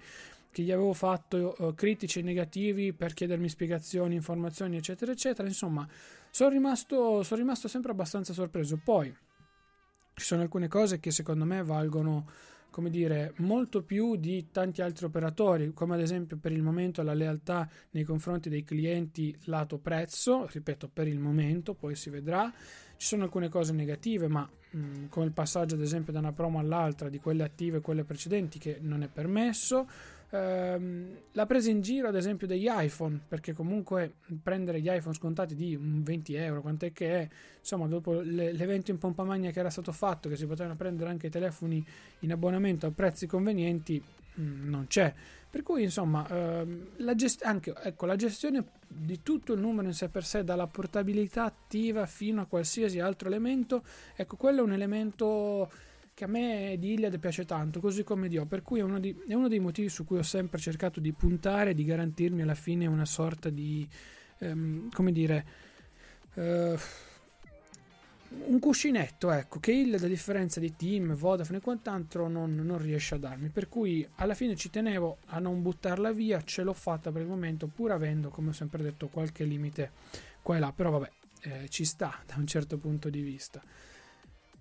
che 0.50 0.62
gli 0.62 0.70
avevo 0.70 0.92
fatto 0.92 1.54
uh, 1.58 1.74
critici 1.74 2.20
e 2.20 2.22
negativi 2.22 2.92
per 2.92 3.14
chiedermi 3.14 3.48
spiegazioni, 3.48 4.14
informazioni, 4.14 4.76
eccetera, 4.76 5.10
eccetera. 5.10 5.48
Insomma, 5.48 5.86
sono 6.30 6.50
rimasto, 6.50 7.22
sono 7.22 7.40
rimasto 7.40 7.66
sempre 7.66 7.90
abbastanza 7.90 8.32
sorpreso. 8.32 8.78
Poi 8.82 9.12
ci 10.20 10.26
sono 10.26 10.42
alcune 10.42 10.68
cose 10.68 11.00
che 11.00 11.10
secondo 11.10 11.44
me 11.44 11.64
valgono 11.64 12.26
come 12.70 12.88
dire, 12.88 13.34
molto 13.38 13.82
più 13.82 14.16
di 14.16 14.48
tanti 14.52 14.80
altri 14.80 15.04
operatori, 15.04 15.72
come 15.74 15.94
ad 15.94 16.00
esempio 16.00 16.36
per 16.36 16.52
il 16.52 16.62
momento 16.62 17.02
la 17.02 17.14
lealtà 17.14 17.68
nei 17.90 18.04
confronti 18.04 18.48
dei 18.48 18.62
clienti 18.62 19.36
lato 19.44 19.78
prezzo, 19.78 20.46
ripeto 20.48 20.88
per 20.88 21.08
il 21.08 21.18
momento, 21.18 21.74
poi 21.74 21.96
si 21.96 22.10
vedrà. 22.10 22.52
Ci 22.96 23.06
sono 23.06 23.24
alcune 23.24 23.48
cose 23.48 23.72
negative, 23.72 24.28
ma 24.28 24.48
mh, 24.70 25.06
come 25.08 25.26
il 25.26 25.32
passaggio 25.32 25.74
ad 25.74 25.80
esempio 25.80 26.12
da 26.12 26.20
una 26.20 26.32
promo 26.32 26.58
all'altra, 26.58 27.08
di 27.08 27.18
quelle 27.18 27.42
attive 27.42 27.78
e 27.78 27.80
quelle 27.80 28.04
precedenti, 28.04 28.58
che 28.58 28.78
non 28.80 29.02
è 29.02 29.08
permesso. 29.08 29.88
Ehm, 30.32 31.18
la 31.32 31.44
presa 31.44 31.70
in 31.70 31.80
giro 31.80 32.08
ad 32.08 32.14
esempio 32.14 32.46
degli 32.46 32.68
iPhone, 32.68 33.18
perché 33.26 33.52
comunque 33.52 34.14
prendere 34.42 34.80
gli 34.80 34.88
iPhone 34.88 35.14
scontati 35.14 35.54
di 35.54 35.76
20 35.80 36.34
euro, 36.34 36.60
quant'è 36.60 36.92
che 36.92 37.20
è, 37.20 37.28
insomma 37.58 37.86
dopo 37.86 38.20
l'evento 38.20 38.90
in 38.90 38.98
pompa 38.98 39.24
magna 39.24 39.50
che 39.50 39.58
era 39.58 39.70
stato 39.70 39.92
fatto, 39.92 40.28
che 40.28 40.36
si 40.36 40.46
potevano 40.46 40.76
prendere 40.76 41.10
anche 41.10 41.26
i 41.26 41.30
telefoni 41.30 41.84
in 42.20 42.32
abbonamento 42.32 42.86
a 42.86 42.90
prezzi 42.90 43.26
convenienti, 43.26 44.02
mh, 44.34 44.68
non 44.68 44.86
c'è. 44.86 45.12
Per 45.50 45.64
cui, 45.64 45.82
insomma, 45.82 46.24
ehm, 46.28 46.90
la, 46.98 47.16
gest- 47.16 47.44
anche, 47.44 47.74
ecco, 47.82 48.06
la 48.06 48.14
gestione 48.14 48.64
di 48.86 49.20
tutto 49.20 49.52
il 49.52 49.60
numero 49.60 49.88
in 49.88 49.94
sé 49.94 50.08
per 50.08 50.24
sé, 50.24 50.44
dalla 50.44 50.68
portabilità 50.68 51.42
attiva 51.42 52.06
fino 52.06 52.40
a 52.40 52.46
qualsiasi 52.46 53.00
altro 53.00 53.26
elemento, 53.26 53.82
ecco, 54.14 54.36
quello 54.36 54.60
è 54.60 54.62
un 54.62 54.72
elemento 54.72 55.68
che 56.20 56.26
a 56.26 56.28
me 56.28 56.76
di 56.78 56.92
Iliad 56.92 57.18
piace 57.18 57.46
tanto, 57.46 57.80
così 57.80 58.04
come 58.04 58.28
di 58.28 58.36
O, 58.36 58.44
per 58.44 58.60
cui 58.60 58.80
è 58.80 58.82
uno, 58.82 59.00
di, 59.00 59.16
è 59.26 59.32
uno, 59.32 59.48
dei 59.48 59.58
motivi 59.58 59.88
su 59.88 60.04
cui 60.04 60.18
ho 60.18 60.22
sempre 60.22 60.58
cercato 60.58 61.00
di 61.00 61.12
puntare, 61.12 61.72
di 61.72 61.82
garantirmi 61.82 62.42
alla 62.42 62.54
fine 62.54 62.84
una 62.84 63.06
sorta 63.06 63.48
di, 63.48 63.88
ehm, 64.40 64.90
come 64.90 65.12
dire, 65.12 65.46
eh, 66.34 66.78
un 68.28 68.58
cuscinetto, 68.58 69.30
ecco, 69.30 69.60
che 69.60 69.72
Iliad 69.72 70.04
a 70.04 70.08
differenza 70.08 70.60
di 70.60 70.76
Team, 70.76 71.14
Vodafone 71.14 71.56
e 71.56 71.60
quant'altro 71.62 72.28
non, 72.28 72.54
non, 72.54 72.76
riesce 72.76 73.14
a 73.14 73.18
darmi, 73.18 73.48
per 73.48 73.70
cui 73.70 74.06
alla 74.16 74.34
fine 74.34 74.56
ci 74.56 74.68
tenevo 74.68 75.20
a 75.28 75.38
non 75.38 75.62
buttarla 75.62 76.12
via, 76.12 76.42
ce 76.42 76.62
l'ho 76.62 76.74
fatta 76.74 77.10
per 77.10 77.22
il 77.22 77.28
momento, 77.28 77.66
pur 77.66 77.92
avendo, 77.92 78.28
come 78.28 78.50
ho 78.50 78.52
sempre 78.52 78.82
detto, 78.82 79.08
qualche 79.08 79.44
limite 79.44 79.92
qua 80.42 80.56
e 80.56 80.58
là, 80.58 80.70
però 80.70 80.90
vabbè, 80.90 81.10
eh, 81.44 81.68
ci 81.70 81.86
sta 81.86 82.22
da 82.26 82.34
un 82.36 82.46
certo 82.46 82.76
punto 82.76 83.08
di 83.08 83.22
vista. 83.22 83.62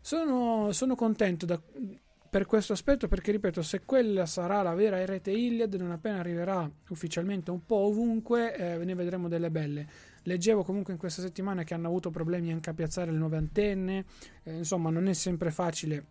Sono, 0.02 0.72
sono 0.72 0.96
contento 0.96 1.46
da, 1.46 1.62
per 2.30 2.46
questo 2.46 2.74
aspetto 2.74 3.08
perché, 3.08 3.32
ripeto, 3.32 3.62
se 3.62 3.82
quella 3.86 4.26
sarà 4.26 4.62
la 4.62 4.74
vera 4.74 5.04
rete 5.06 5.32
Iliad, 5.32 5.74
non 5.76 5.92
appena 5.92 6.20
arriverà 6.20 6.70
ufficialmente 6.90 7.50
un 7.50 7.66
po' 7.66 7.88
ovunque, 7.88 8.56
eh, 8.56 8.86
ne 8.86 8.94
vedremo 8.94 9.28
delle 9.28 9.50
belle. 9.50 9.88
Leggevo 10.24 10.64
comunque 10.64 10.94
in 10.94 11.00
questa 11.00 11.22
settimana 11.22 11.64
che 11.64 11.74
hanno 11.74 11.88
avuto 11.88 12.12
problemi 12.12 12.52
anche 12.52 12.70
a 12.70 12.74
piazzare 12.74 13.12
le 13.12 13.18
nuove 13.18 13.38
antenne, 13.38 14.06
eh, 14.44 14.58
insomma 14.58 14.90
non 14.90 15.08
è 15.08 15.14
sempre 15.14 15.50
facile 15.50 16.06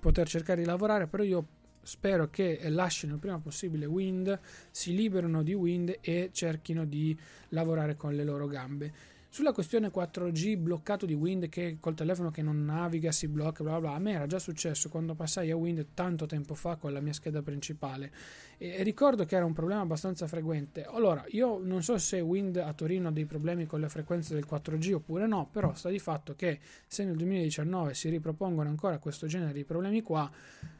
poter 0.00 0.26
cercare 0.28 0.60
di 0.60 0.66
lavorare, 0.66 1.06
però 1.06 1.22
io 1.22 1.46
spero 1.82 2.30
che 2.30 2.58
lasciano 2.70 3.14
il 3.14 3.20
prima 3.20 3.38
possibile 3.38 3.84
Wind, 3.84 4.38
si 4.70 4.94
liberino 4.94 5.42
di 5.42 5.52
Wind 5.52 5.98
e 6.00 6.30
cerchino 6.32 6.84
di 6.86 7.16
lavorare 7.50 7.96
con 7.96 8.14
le 8.14 8.24
loro 8.24 8.46
gambe. 8.46 8.92
Sulla 9.34 9.50
questione 9.50 9.90
4G 9.90 10.56
bloccato 10.58 11.06
di 11.06 11.14
Wind 11.14 11.48
che 11.48 11.78
col 11.80 11.96
telefono 11.96 12.30
che 12.30 12.40
non 12.40 12.64
naviga 12.64 13.10
si 13.10 13.26
blocca, 13.26 13.64
bla 13.64 13.80
bla, 13.80 13.94
a 13.94 13.98
me 13.98 14.12
era 14.12 14.28
già 14.28 14.38
successo 14.38 14.88
quando 14.88 15.16
passai 15.16 15.50
a 15.50 15.56
Wind 15.56 15.86
tanto 15.92 16.26
tempo 16.26 16.54
fa 16.54 16.76
con 16.76 16.92
la 16.92 17.00
mia 17.00 17.12
scheda 17.12 17.42
principale 17.42 18.12
e, 18.58 18.80
ricordo 18.84 19.24
che 19.24 19.34
era 19.34 19.44
un 19.44 19.52
problema 19.52 19.80
abbastanza 19.80 20.28
frequente. 20.28 20.84
Allora, 20.84 21.24
io 21.30 21.58
non 21.58 21.82
so 21.82 21.98
se 21.98 22.20
Wind 22.20 22.58
a 22.58 22.72
Torino 22.74 23.08
ha 23.08 23.10
dei 23.10 23.24
problemi 23.24 23.66
con 23.66 23.80
le 23.80 23.88
frequenze 23.88 24.34
del 24.34 24.46
4G 24.48 24.92
oppure 24.92 25.26
no, 25.26 25.48
però 25.50 25.74
sta 25.74 25.88
di 25.88 25.98
fatto 25.98 26.36
che 26.36 26.60
se 26.86 27.02
nel 27.02 27.16
2019 27.16 27.92
si 27.92 28.10
ripropongono 28.10 28.68
ancora 28.68 28.98
questo 28.98 29.26
genere 29.26 29.52
di 29.52 29.64
problemi 29.64 30.00
qua, 30.00 30.30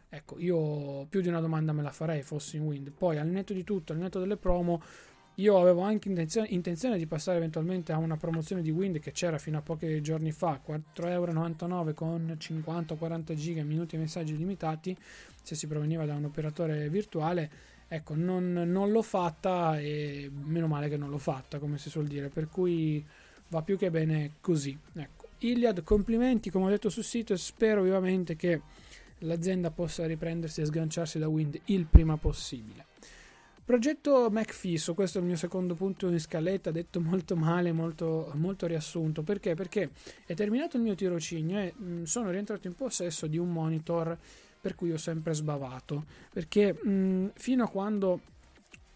ecco, 0.09 0.39
io 0.39 1.07
più 1.07 1.21
di 1.23 1.27
una 1.27 1.41
domanda 1.41 1.73
me 1.73 1.83
la 1.83 1.91
farei 1.91 2.23
fossi 2.23 2.59
in 2.59 2.63
Wind. 2.63 2.93
Poi 2.93 3.19
al 3.19 3.27
netto 3.27 3.53
di 3.53 3.65
tutto, 3.65 3.93
al 3.93 3.99
netto 3.99 4.21
delle 4.21 4.37
promo 4.37 4.81
io 5.37 5.59
avevo 5.59 5.81
anche 5.81 6.09
intenzione, 6.09 6.47
intenzione, 6.51 6.97
di 6.97 7.07
passare 7.07 7.39
eventualmente 7.39 7.93
a 7.93 7.99
una 7.99 8.17
promozione 8.17 8.63
di 8.63 8.71
Wind 8.71 9.01
che 9.01 9.11
c'era 9.11 9.39
fino 9.39 9.59
a 9.59 9.63
pochi 9.63 10.01
giorni 10.01 10.31
fa, 10.31 10.61
4,99€ 10.65 11.93
con 11.93 12.37
50-40 12.39 13.35
giga, 13.35 13.65
minuti 13.65 13.97
e 13.97 13.99
messaggi 13.99 14.37
limitati, 14.37 14.97
se 15.43 15.55
si 15.57 15.67
proveniva 15.67 16.05
da 16.05 16.15
un 16.15 16.25
operatore 16.25 16.89
virtuale. 16.89 17.73
Ecco, 17.89 18.15
non, 18.15 18.53
non 18.53 18.91
l'ho 18.91 19.03
fatta 19.03 19.79
e 19.79 20.31
meno 20.33 20.69
male 20.69 20.89
che 20.89 20.97
non 20.97 21.11
l'ho 21.11 21.19
fatta, 21.19 21.59
come 21.59 21.79
si 21.79 21.91
suol 21.91 22.07
dire, 22.07 22.29
per 22.29 22.49
cui 22.49 23.05
va 23.49 23.63
più 23.63 23.77
che 23.77 23.91
bene 23.91 24.35
così. 24.41 24.79
Ecco. 24.95 25.29
Iliad, 25.39 25.83
complimenti, 25.83 26.51
come 26.51 26.67
ho 26.67 26.71
detto 26.71 26.89
sul 26.89 27.05
sito, 27.05 27.33
e 27.33 27.37
spero 27.37 27.83
vivamente 27.83 28.37
che 28.37 28.61
l'azienda 29.19 29.71
possa 29.71 30.07
riprendersi 30.07 30.61
e 30.61 30.67
sganciarsi 30.67 31.19
da 31.19 31.29
Wind 31.29 31.61
il 31.67 31.87
prima 31.87 32.17
possibile. 32.17 32.93
Progetto 33.65 34.29
McFisso, 34.31 34.93
questo 34.93 35.17
è 35.17 35.21
il 35.23 35.27
mio 35.27 35.37
secondo 35.37 35.75
punto 35.75 36.07
in 36.09 36.21
scaletta, 36.21 36.71
detto 36.71 37.01
molto 37.01 37.35
male, 37.35 37.73
molto, 37.73 38.31
molto 38.35 38.67
riassunto. 38.67 39.23
Perché? 39.23 39.55
Perché 39.55 39.91
è 40.27 40.35
terminato 40.35 40.77
il 40.77 40.83
mio 40.83 40.95
tirocinio 40.95 41.59
e 41.59 41.73
mh, 41.75 41.85
mm, 41.87 42.03
sono 42.03 42.31
rientrato 42.31 42.67
in 42.67 42.75
possesso 42.75 43.27
di 43.27 43.39
un 43.39 43.51
monitor 43.51 44.19
per 44.61 44.75
cui 44.75 44.93
ho 44.93 44.99
sempre 44.99 45.33
sbavato. 45.33 46.05
Perché 46.31 46.75
mh, 46.75 46.91
mm, 46.91 47.27
fino 47.37 47.65
a 47.65 47.69
quando 47.71 48.21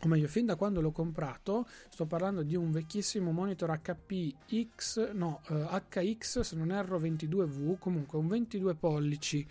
o 0.00 0.06
meglio, 0.06 0.28
fin 0.28 0.44
da 0.44 0.54
quando 0.54 0.80
l'ho 0.82 0.92
comprato, 0.92 1.66
sto 1.88 2.04
parlando 2.04 2.42
di 2.42 2.54
un 2.54 2.70
vecchissimo 2.70 3.32
monitor 3.32 3.80
HP 3.80 4.34
X, 4.76 5.12
no, 5.12 5.40
eh, 5.48 5.80
HX 5.88 6.40
se 6.40 6.56
non 6.56 6.70
erro 6.70 7.00
22V, 7.00 7.78
comunque 7.78 8.18
un 8.18 8.28
22 8.28 8.74
pollici 8.74 9.44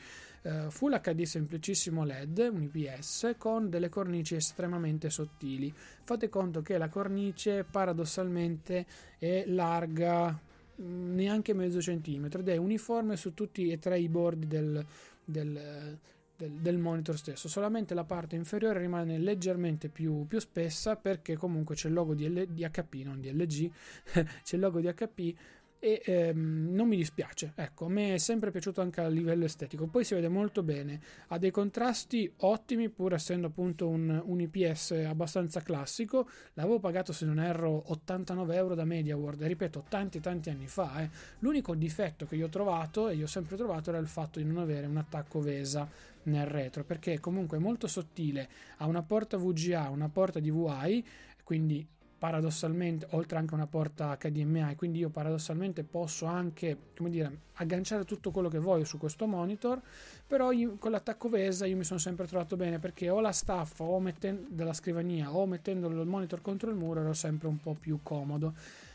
uh, 0.48 0.70
Full 0.70 1.00
HD 1.01 1.24
semplicissimo 1.24 2.04
LED, 2.04 2.50
un 2.51 2.63
IPS, 2.63 3.36
con 3.38 3.70
delle 3.70 3.89
cornici 3.89 4.36
estremamente 4.36 5.10
sottili. 5.10 5.74
Fate 6.04 6.30
conto 6.30 6.62
che 6.62 6.77
la 6.77 6.89
cornice 6.89 7.63
paradossalmente 7.63 8.86
è 9.18 9.44
larga 9.48 10.39
mm, 10.82 11.16
neanche 11.16 11.54
mezzo 11.54 11.82
centimetro 11.82 12.39
ed 12.39 12.50
è 12.50 12.58
uniforme 12.58 13.18
su 13.18 13.34
tutti 13.34 13.70
e 13.70 13.77
tre 13.80 14.00
i 14.00 14.10
bordi 14.10 14.48
del, 14.48 14.86
del 15.24 15.98
del, 16.38 16.51
del, 16.51 16.77
monitor 16.77 17.18
stesso, 17.18 17.50
solamente 17.50 17.96
la 17.96 18.04
parte 18.04 18.36
inferiore 18.36 18.80
rimane 18.80 19.18
leggermente 19.18 19.89
più, 19.89 20.27
più 20.27 20.38
spessa 20.39 20.96
perché 20.96 21.36
comunque 21.36 21.74
c'è 21.74 21.88
il 21.88 21.96
logo 21.96 22.13
di, 22.13 22.30
L, 22.30 22.46
di 22.48 22.63
HP, 22.63 23.01
non 23.04 23.20
di 23.20 23.32
LG, 23.32 23.72
c'è 24.44 24.56
il 24.56 24.60
logo 24.60 24.80
di 24.80 24.88
HP 24.88 25.36
e 25.79 26.01
ehm, 26.03 26.74
non 26.74 26.88
mi 26.88 26.96
dispiace, 26.96 27.53
ecco, 27.55 27.86
a 27.86 27.89
me 27.89 28.15
è 28.15 28.17
sempre 28.17 28.51
piaciuto 28.51 28.81
anche 28.81 29.01
a 29.01 29.07
livello 29.07 29.46
estetico, 29.46 29.88
poi 29.88 30.03
si 30.03 30.15
vede 30.15 30.27
molto 30.27 30.63
bene, 30.63 31.00
ha 31.27 31.38
dei 31.38 31.51
contrasti 31.51 32.31
ottimi 32.38 32.89
pur 32.89 33.13
essendo 33.13 33.48
appunto 33.48 33.88
un, 33.88 34.22
un 34.25 34.41
IPS 34.41 34.91
abbastanza 35.07 35.62
classico, 35.62 36.27
l'avevo 36.53 36.79
pagato 36.79 37.13
se 37.13 37.25
non 37.25 37.39
erro 37.39 37.91
89 37.91 38.55
euro 38.55 38.75
da 38.75 38.86
MediaWorld, 38.86 39.43
ripeto 39.43 39.86
tanti 39.88 40.19
tanti 40.19 40.50
anni 40.50 40.67
fa, 40.67 41.01
eh. 41.01 41.10
l'unico 41.39 41.75
difetto 41.75 42.25
che 42.25 42.36
io 42.36 42.48
ho 42.48 42.50
trovato 42.50 43.10
e 43.10 43.15
io 43.15 43.25
ho 43.25 43.27
sempre 43.27 43.55
trovato 43.55 43.89
era 43.89 44.00
il 44.00 44.07
fatto 44.07 44.39
di 44.39 44.46
non 44.46 44.57
avere 44.57 44.88
un 44.88 44.98
attacco 44.98 45.39
VESA 45.39 46.15
nel 46.24 46.46
retro 46.46 46.84
perché 46.84 47.19
comunque 47.19 47.57
è 47.57 47.60
molto 47.60 47.88
sottile, 47.88 48.50
ha 48.77 48.86
una 48.86 49.03
porta 49.03 49.38
VGA, 49.38 49.89
una 49.89 50.10
porta 50.10 50.39
DVI, 50.39 51.05
quindi 51.43 51.88
paradossalmente, 52.17 53.07
oltre 53.12 53.38
anche 53.38 53.53
una 53.53 53.67
porta 53.67 54.17
HDMI, 54.19 54.75
quindi 54.75 55.00
io 55.00 55.09
paradossalmente 55.09 55.83
posso 55.83 56.25
anche, 56.25 56.77
come 56.95 57.09
dire, 57.09 57.39
agganciare 57.53 58.05
tutto 58.05 58.31
quello 58.31 58.50
che 58.50 58.59
voglio 58.59 58.86
su 58.86 58.97
questo 58.97 59.27
monitor, 59.27 59.79
però 60.25 60.51
io, 60.51 60.75
con 60.77 60.91
l'attacco 60.91 61.29
VESA 61.29 61.65
io 61.65 61.77
mi 61.77 61.83
sono 61.83 62.00
sempre 62.00 62.25
trovato 62.25 62.55
bene 62.55 62.79
perché 62.79 63.09
o 63.09 63.19
la 63.19 63.31
staffa 63.31 63.83
o 63.83 64.00
mettendo 64.00 64.47
della 64.50 64.74
scrivania 64.74 65.33
o 65.33 65.45
mettendo 65.45 65.88
il 65.88 66.07
monitor 66.07 66.41
contro 66.41 66.69
il 66.69 66.75
muro 66.75 67.01
ero 67.01 67.13
sempre 67.13 67.47
un 67.47 67.59
po' 67.59 67.75
più 67.79 68.00
comodo. 68.01 68.53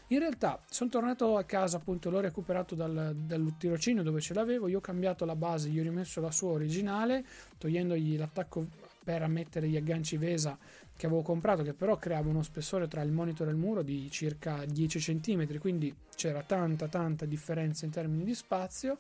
In 0.09 0.19
realtà 0.19 0.61
sono 0.69 0.91
tornato 0.91 1.39
a 1.39 1.45
casa, 1.45 1.79
appunto 1.79 2.11
l'ho 2.11 2.21
recuperato 2.21 2.75
dal, 2.75 3.15
dal 3.17 3.55
tirocinio 3.57 4.03
dove 4.03 4.21
ce 4.21 4.35
l'avevo, 4.35 4.69
io 4.69 4.79
ho 4.79 4.83
cambiato 4.83 5.25
la 5.25 5.37
base, 5.37 5.71
gli 5.71 5.81
ho 5.81 5.83
rimesso 5.83 6.21
la 6.21 6.31
sua 6.31 6.51
originale, 6.51 7.25
togliendogli 7.57 8.19
l'attacco 8.19 8.67
per 9.03 9.27
mettere 9.27 9.69
gli 9.69 9.77
agganci 9.77 10.17
VESA 10.17 10.59
che 10.97 11.07
avevo 11.07 11.23
comprato 11.23 11.63
che 11.63 11.75
però 11.75 11.97
creava 11.97 12.29
uno 12.29 12.43
spessore 12.43 12.89
tra 12.89 13.03
il 13.03 13.11
monitor 13.11 13.49
e 13.49 13.51
il 13.51 13.57
muro 13.57 13.83
di 13.83 14.11
circa 14.11 14.65
10 14.65 14.99
cm 14.99 15.59
quindi 15.59 15.95
c'era 16.15 16.43
tanta 16.43 16.89
tanta 16.89 17.25
differenza 17.25 17.85
in 17.85 17.91
termini 17.91 18.25
di 18.25 18.35
spazio. 18.35 18.99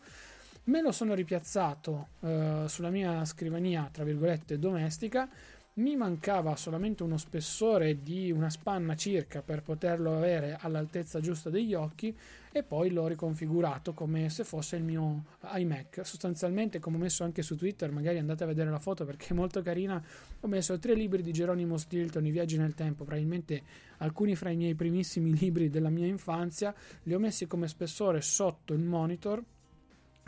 Me 0.65 0.81
lo 0.81 0.93
sono 0.93 1.15
ripiazzato 1.15 2.09
eh, 2.21 2.65
sulla 2.67 2.91
mia 2.91 3.25
scrivania 3.25 3.89
tra 3.93 4.05
virgolette 4.05 4.59
domestica 4.59 5.29
mi 5.75 5.97
mancava 5.97 6.55
solamente 6.55 7.02
uno 7.02 7.17
spessore 7.17 8.02
di 8.02 8.31
una 8.31 8.50
spanna 8.50 8.95
circa 8.95 9.41
per 9.41 9.62
poterlo 9.62 10.14
avere 10.14 10.59
all'altezza 10.61 11.19
giusta 11.21 11.49
degli 11.49 11.73
occhi 11.73 12.14
e 12.52 12.62
poi 12.62 12.91
l'ho 12.91 13.07
riconfigurato 13.07 13.95
come 13.95 14.29
se 14.29 14.45
fosse 14.45 14.76
il 14.76 14.83
mio 14.83 15.25
iMac. 15.55 16.00
Sostanzialmente 16.05 16.79
come 16.79 16.97
ho 16.97 17.00
messo 17.00 17.25
anche 17.25 17.41
su 17.41 17.57
Twitter 17.57 17.91
magari 17.91 18.19
andate 18.19 18.45
a 18.45 18.49
vedere 18.49 18.69
la 18.69 18.79
foto 18.79 19.07
perché 19.07 19.29
è 19.29 19.33
molto 19.33 19.62
carina 19.62 20.02
ho 20.41 20.47
messo 20.47 20.79
tre 20.79 20.95
libri 20.95 21.23
di 21.23 21.33
Geronimo 21.33 21.79
Stilton 21.79 22.26
i 22.26 22.31
viaggi 22.31 22.59
nel 22.59 22.75
tempo 22.75 23.05
probabilmente 23.05 23.62
alcuni 23.99 24.37
fra 24.37 24.50
i 24.50 24.57
miei 24.57 24.75
primissimi 24.75 25.33
libri 25.38 25.71
della 25.71 25.88
mia 25.88 26.07
infanzia 26.07 26.75
li 27.05 27.14
ho 27.14 27.19
messi 27.19 27.47
come 27.47 27.67
spessore 27.67 28.21
sotto 28.21 28.75
il 28.75 28.81
monitor 28.81 29.43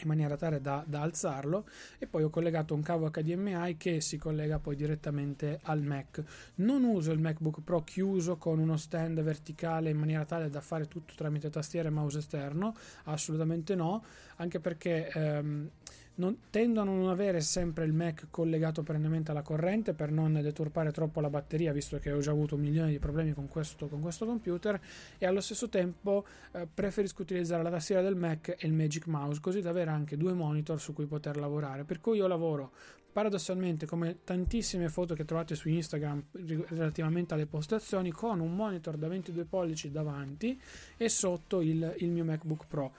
in 0.02 0.08
maniera 0.08 0.36
tale 0.36 0.60
da, 0.60 0.82
da, 0.86 1.02
alzarlo 1.02 1.66
e 1.98 2.06
poi 2.06 2.24
ho 2.24 2.30
collegato 2.30 2.74
un 2.74 2.82
cavo 2.82 3.10
HDMI 3.10 3.76
che 3.76 4.00
si 4.00 4.18
collega 4.18 4.58
poi 4.58 4.76
direttamente 4.76 5.60
al 5.62 5.82
Mac. 5.82 6.22
Non 6.56 6.82
uso 6.84 7.12
il 7.12 7.20
MacBook 7.20 7.60
Pro 7.62 7.82
chiuso 7.82 8.36
con 8.36 8.58
uno 8.58 8.76
stand 8.76 9.20
verticale 9.22 9.90
in 9.90 9.98
maniera 9.98 10.24
tale 10.24 10.50
da 10.50 10.60
fare 10.60 10.88
tutto 10.88 11.14
tramite 11.16 11.50
tastiera 11.50 11.88
e 11.88 11.92
mouse 11.92 12.18
esterno? 12.18 12.74
Assolutamente 13.04 13.74
no 13.74 14.02
anche 14.36 14.60
perché 14.60 15.08
ehm, 15.08 15.70
non, 16.16 16.38
tendo 16.50 16.80
a 16.80 16.84
non 16.84 17.08
avere 17.08 17.40
sempre 17.40 17.84
il 17.84 17.92
Mac 17.92 18.28
collegato 18.30 18.82
perennemente 18.82 19.30
alla 19.30 19.42
corrente 19.42 19.94
per 19.94 20.10
non 20.10 20.32
deturpare 20.34 20.92
troppo 20.92 21.20
la 21.20 21.30
batteria, 21.30 21.72
visto 21.72 21.98
che 21.98 22.12
ho 22.12 22.20
già 22.20 22.30
avuto 22.30 22.56
milioni 22.56 22.92
di 22.92 22.98
problemi 22.98 23.32
con 23.32 23.48
questo, 23.48 23.88
con 23.88 24.00
questo 24.00 24.26
computer, 24.26 24.80
e 25.18 25.26
allo 25.26 25.40
stesso 25.40 25.68
tempo 25.68 26.24
eh, 26.52 26.66
preferisco 26.72 27.22
utilizzare 27.22 27.62
la 27.62 27.70
tastiera 27.70 28.02
del 28.02 28.16
Mac 28.16 28.48
e 28.58 28.66
il 28.66 28.72
Magic 28.72 29.06
Mouse, 29.06 29.40
così 29.40 29.60
da 29.60 29.70
avere 29.70 29.90
anche 29.90 30.16
due 30.16 30.32
monitor 30.32 30.80
su 30.80 30.92
cui 30.92 31.06
poter 31.06 31.36
lavorare. 31.36 31.84
Per 31.84 32.00
cui 32.00 32.18
io 32.18 32.26
lavoro 32.26 32.72
paradossalmente 33.14 33.86
come 33.86 34.18
tantissime 34.24 34.88
foto 34.88 35.14
che 35.14 35.24
trovate 35.24 35.54
su 35.54 35.68
Instagram 35.68 36.24
relativamente 36.32 37.32
alle 37.34 37.46
postazioni 37.46 38.10
con 38.10 38.40
un 38.40 38.56
monitor 38.56 38.96
da 38.96 39.06
22 39.06 39.44
pollici 39.44 39.92
davanti 39.92 40.60
e 40.96 41.08
sotto 41.08 41.60
il, 41.60 41.94
il 41.98 42.10
mio 42.10 42.24
MacBook 42.24 42.66
Pro 42.66 42.92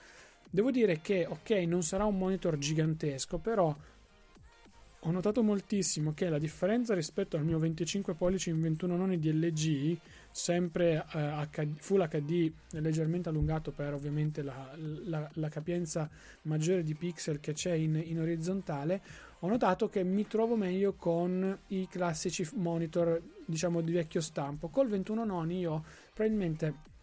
Devo 0.50 0.70
dire 0.70 1.00
che, 1.00 1.26
ok, 1.26 1.50
non 1.66 1.82
sarà 1.82 2.04
un 2.04 2.16
monitor 2.16 2.56
gigantesco, 2.58 3.38
però 3.38 3.74
ho 5.06 5.10
notato 5.12 5.42
moltissimo 5.42 6.14
che 6.14 6.28
la 6.28 6.38
differenza 6.38 6.94
rispetto 6.94 7.36
al 7.36 7.44
mio 7.44 7.58
25 7.58 8.14
pollici 8.14 8.50
in 8.50 8.60
21 8.60 8.96
noni 8.96 9.18
di 9.18 9.32
LG, 9.32 9.96
sempre 10.32 11.04
eh, 11.14 11.68
Full 11.76 12.08
HD 12.08 12.52
leggermente 12.72 13.28
allungato 13.28 13.70
per 13.70 13.94
ovviamente 13.94 14.42
la, 14.42 14.74
la, 15.04 15.30
la, 15.34 15.48
capienza 15.48 16.10
maggiore 16.42 16.82
di 16.82 16.94
pixel 16.94 17.38
che 17.38 17.52
c'è 17.52 17.72
in, 17.72 18.02
in 18.04 18.18
orizzontale, 18.18 19.00
ho 19.40 19.48
notato 19.48 19.88
che 19.88 20.02
mi 20.02 20.26
trovo 20.26 20.56
meglio 20.56 20.94
con 20.94 21.56
i 21.68 21.86
classici 21.88 22.46
monitor 22.54 23.22
diciamo 23.44 23.80
di 23.82 23.92
vecchio 23.92 24.20
stampo. 24.20 24.68
Col 24.68 24.88
21 24.88 25.24
noni 25.24 25.60
io 25.60 25.84
probabilmente 26.12 26.94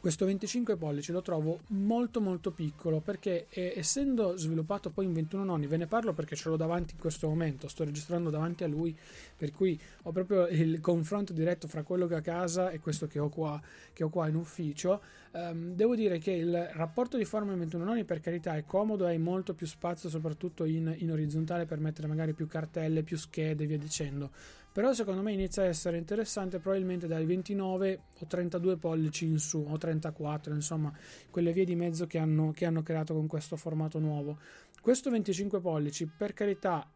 questo 0.00 0.24
25 0.24 0.76
pollici 0.76 1.12
lo 1.12 1.20
trovo 1.20 1.60
molto 1.68 2.22
molto 2.22 2.52
piccolo 2.52 3.00
perché 3.00 3.46
eh, 3.50 3.74
essendo 3.76 4.34
sviluppato 4.36 4.88
poi 4.88 5.04
in 5.04 5.12
21 5.12 5.44
noni 5.44 5.66
ve 5.66 5.76
ne 5.76 5.86
parlo 5.86 6.14
perché 6.14 6.36
ce 6.36 6.48
l'ho 6.48 6.56
davanti 6.56 6.94
in 6.94 7.00
questo 7.00 7.28
momento 7.28 7.68
sto 7.68 7.84
registrando 7.84 8.30
davanti 8.30 8.64
a 8.64 8.66
lui 8.66 8.96
per 9.36 9.52
cui 9.52 9.78
ho 10.04 10.12
proprio 10.12 10.46
il 10.46 10.80
confronto 10.80 11.34
diretto 11.34 11.68
fra 11.68 11.82
quello 11.82 12.06
che 12.06 12.14
ho 12.14 12.18
a 12.18 12.22
casa 12.22 12.70
e 12.70 12.78
questo 12.80 13.06
che 13.06 13.18
ho 13.18 13.28
qua, 13.28 13.60
che 13.92 14.04
ho 14.04 14.08
qua 14.08 14.28
in 14.28 14.36
ufficio. 14.36 15.00
Um, 15.32 15.74
devo 15.74 15.94
dire 15.94 16.18
che 16.18 16.32
il 16.32 16.70
rapporto 16.72 17.16
di 17.16 17.24
forma 17.24 17.52
in 17.52 17.58
21 17.60 17.84
noni 17.84 18.04
per 18.04 18.20
carità 18.20 18.56
è 18.56 18.64
comodo 18.64 19.06
hai 19.06 19.18
molto 19.18 19.54
più 19.54 19.66
spazio 19.66 20.08
soprattutto 20.08 20.64
in, 20.64 20.92
in 20.98 21.12
orizzontale 21.12 21.66
per 21.66 21.78
mettere 21.78 22.08
magari 22.08 22.32
più 22.32 22.48
cartelle 22.48 23.02
più 23.02 23.16
schede 23.16 23.64
e 23.64 23.66
via 23.66 23.78
dicendo 23.78 24.30
però 24.72 24.92
secondo 24.92 25.22
me 25.22 25.32
inizia 25.32 25.62
a 25.62 25.66
essere 25.66 25.96
interessante 25.96 26.58
probabilmente 26.58 27.06
dai 27.06 27.24
29 27.24 28.02
o 28.20 28.26
32 28.26 28.76
pollici 28.76 29.26
in 29.26 29.38
su 29.38 29.64
o 29.68 29.76
34 29.76 30.54
insomma 30.54 30.92
quelle 31.30 31.52
vie 31.52 31.64
di 31.64 31.74
mezzo 31.74 32.06
che 32.06 32.18
hanno, 32.18 32.52
che 32.52 32.66
hanno 32.66 32.82
creato 32.82 33.14
con 33.14 33.26
questo 33.26 33.56
formato 33.56 33.98
nuovo. 33.98 34.38
Questo 34.80 35.10
25 35.10 35.60
pollici 35.60 36.06
per 36.06 36.32
carità 36.32 36.88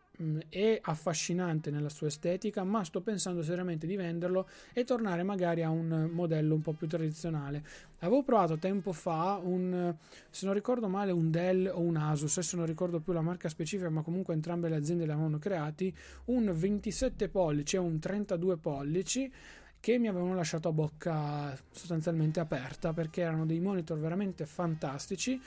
è 0.49 0.79
affascinante 0.81 1.71
nella 1.71 1.89
sua 1.89 2.07
estetica, 2.07 2.63
ma 2.63 2.85
sto 2.85 3.01
pensando 3.01 3.43
seriamente 3.43 3.87
di 3.87 3.97
venderlo 3.97 4.49
e 4.73 4.85
tornare 4.85 5.23
magari 5.23 5.63
a 5.63 5.71
un 5.71 6.09
modello 6.13 6.55
un 6.55 6.63
po' 6.63 6.73
più 6.73 6.87
tradizionale. 6.87 7.65
Avevo 7.99 8.23
provato 8.23 8.59
tempo 8.59 8.93
fa 8.93 9.41
un, 9.43 9.95
se 10.31 10.47
non 10.47 10.55
ricordo 10.55 10.89
male, 10.89 11.11
un 11.11 11.31
Dell 11.31 11.71
o 11.73 11.81
un 11.81 11.97
Asus, 11.97 12.37
adesso 12.37 12.57
non 12.57 12.67
ricordo 12.67 13.01
più 13.01 13.13
la 13.13 13.23
marca 13.23 13.49
specifica, 13.49 13.91
ma 13.91 14.03
comunque 14.03 14.35
entrambe 14.35 14.69
le 14.69 14.77
aziende 14.77 15.07
le 15.07 15.13
avevano 15.13 15.39
creati, 15.39 15.95
un 16.27 16.53
27 16.55 17.29
pollici 17.29 17.77
e 17.77 17.81
un 17.81 17.99
32 17.99 18.57
pollici 18.59 19.33
che 19.81 19.99
mi 19.99 20.09
avevano 20.09 20.35
lasciato 20.35 20.69
a 20.69 20.73
bocca 20.73 21.55
sostanzialmente 21.71 22.41
aperta 22.41 22.95
perché 22.95 23.21
erano 23.21 23.45
dei 23.45 23.61
monitor 23.61 23.99
veramente 23.99 24.47
fantastici 24.47 25.39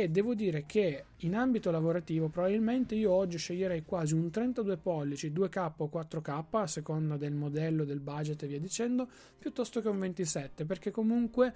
e 0.00 0.08
devo 0.08 0.34
dire 0.34 0.64
che 0.64 1.04
in 1.18 1.36
ambito 1.36 1.70
lavorativo 1.70 2.28
probabilmente 2.28 2.94
io 2.94 3.12
oggi 3.12 3.36
sceglierei 3.36 3.84
quasi 3.84 4.14
un 4.14 4.30
32 4.30 4.78
pollici 4.78 5.30
2K 5.30 5.72
o 5.76 5.90
4K 5.92 6.44
a 6.50 6.66
seconda 6.66 7.18
del 7.18 7.34
modello, 7.34 7.84
del 7.84 8.00
budget 8.00 8.42
e 8.42 8.46
via 8.46 8.58
dicendo 8.58 9.06
piuttosto 9.38 9.82
che 9.82 9.88
un 9.88 9.98
27 9.98 10.64
perché 10.64 10.90
comunque 10.90 11.52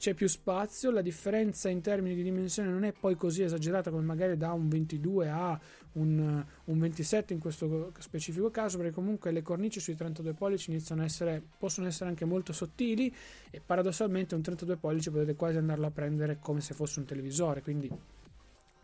c'è 0.00 0.14
più 0.14 0.28
spazio, 0.28 0.90
la 0.90 1.02
differenza 1.02 1.68
in 1.68 1.82
termini 1.82 2.14
di 2.14 2.22
dimensione 2.22 2.70
non 2.70 2.84
è 2.84 2.92
poi 2.92 3.16
così 3.16 3.42
esagerata 3.42 3.90
come 3.90 4.02
magari 4.02 4.34
da 4.38 4.50
un 4.54 4.66
22 4.66 5.28
a 5.28 5.60
un, 5.92 6.42
un 6.64 6.78
27 6.78 7.34
in 7.34 7.38
questo 7.38 7.92
specifico 7.98 8.50
caso, 8.50 8.78
perché 8.78 8.94
comunque 8.94 9.30
le 9.30 9.42
cornici 9.42 9.78
sui 9.78 9.94
32 9.94 10.32
pollici 10.32 10.70
iniziano 10.70 11.02
a 11.02 11.04
essere, 11.04 11.42
possono 11.58 11.86
essere 11.86 12.08
anche 12.08 12.24
molto 12.24 12.54
sottili 12.54 13.14
e 13.50 13.60
paradossalmente 13.60 14.34
un 14.34 14.40
32 14.40 14.76
pollici 14.76 15.10
potete 15.10 15.34
quasi 15.34 15.58
andarlo 15.58 15.84
a 15.84 15.90
prendere 15.90 16.38
come 16.40 16.62
se 16.62 16.72
fosse 16.72 17.00
un 17.00 17.04
televisore, 17.04 17.60
quindi 17.60 17.90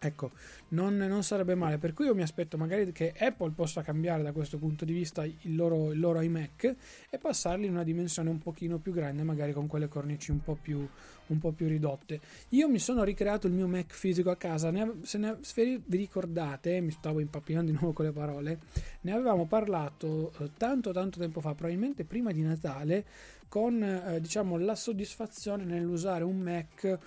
Ecco, 0.06 0.30
non, 0.68 0.96
non, 0.96 1.24
sarebbe 1.24 1.54
male, 1.56 1.78
per 1.78 1.92
cui 1.92 2.06
io 2.06 2.14
mi 2.14 2.22
aspetto 2.22 2.56
magari 2.56 2.92
che 2.92 3.12
Apple 3.18 3.50
possa 3.50 3.82
cambiare 3.82 4.22
da 4.22 4.30
questo 4.30 4.56
punto 4.56 4.84
di 4.84 4.92
vista 4.92 5.24
il 5.24 5.56
loro, 5.56 5.92
il 5.92 5.98
loro 5.98 6.20
iMac 6.20 6.74
e 7.10 7.18
passarli 7.18 7.66
in 7.66 7.72
una 7.72 7.82
dimensione 7.82 8.30
un 8.30 8.38
pochino 8.38 8.78
più 8.78 8.92
grande, 8.92 9.24
magari 9.24 9.52
con 9.52 9.66
quelle 9.66 9.88
cornici 9.88 10.30
un 10.30 10.42
po' 10.42 10.56
più, 10.60 10.86
un 11.26 11.38
po 11.38 11.50
più 11.50 11.66
ridotte. 11.66 12.20
Io 12.50 12.68
mi 12.68 12.78
sono 12.78 13.02
ricreato 13.02 13.48
il 13.48 13.52
mio 13.52 13.66
Mac 13.66 13.92
fisico 13.92 14.30
a 14.30 14.36
casa, 14.36 14.70
ne, 14.70 15.00
se, 15.02 15.18
ne, 15.18 15.38
se 15.40 15.80
vi 15.84 15.96
ricordate, 15.96 16.80
mi 16.80 16.92
stavo 16.92 17.18
impappinando 17.18 17.70
di 17.70 17.76
nuovo 17.76 17.92
con 17.92 18.04
le 18.04 18.12
parole, 18.12 18.58
ne 19.00 19.12
avevamo 19.12 19.46
parlato 19.46 20.32
eh, 20.38 20.50
tanto 20.56 20.92
tanto 20.92 21.18
tempo 21.18 21.40
fa, 21.40 21.54
probabilmente 21.54 22.04
prima 22.04 22.30
di 22.30 22.42
Natale, 22.42 23.04
con 23.48 23.82
eh, 23.82 24.20
diciamo 24.20 24.56
la 24.56 24.74
soddisfazione 24.74 25.64
nell'usare 25.64 26.24
un 26.24 26.38
Mac 26.38 26.98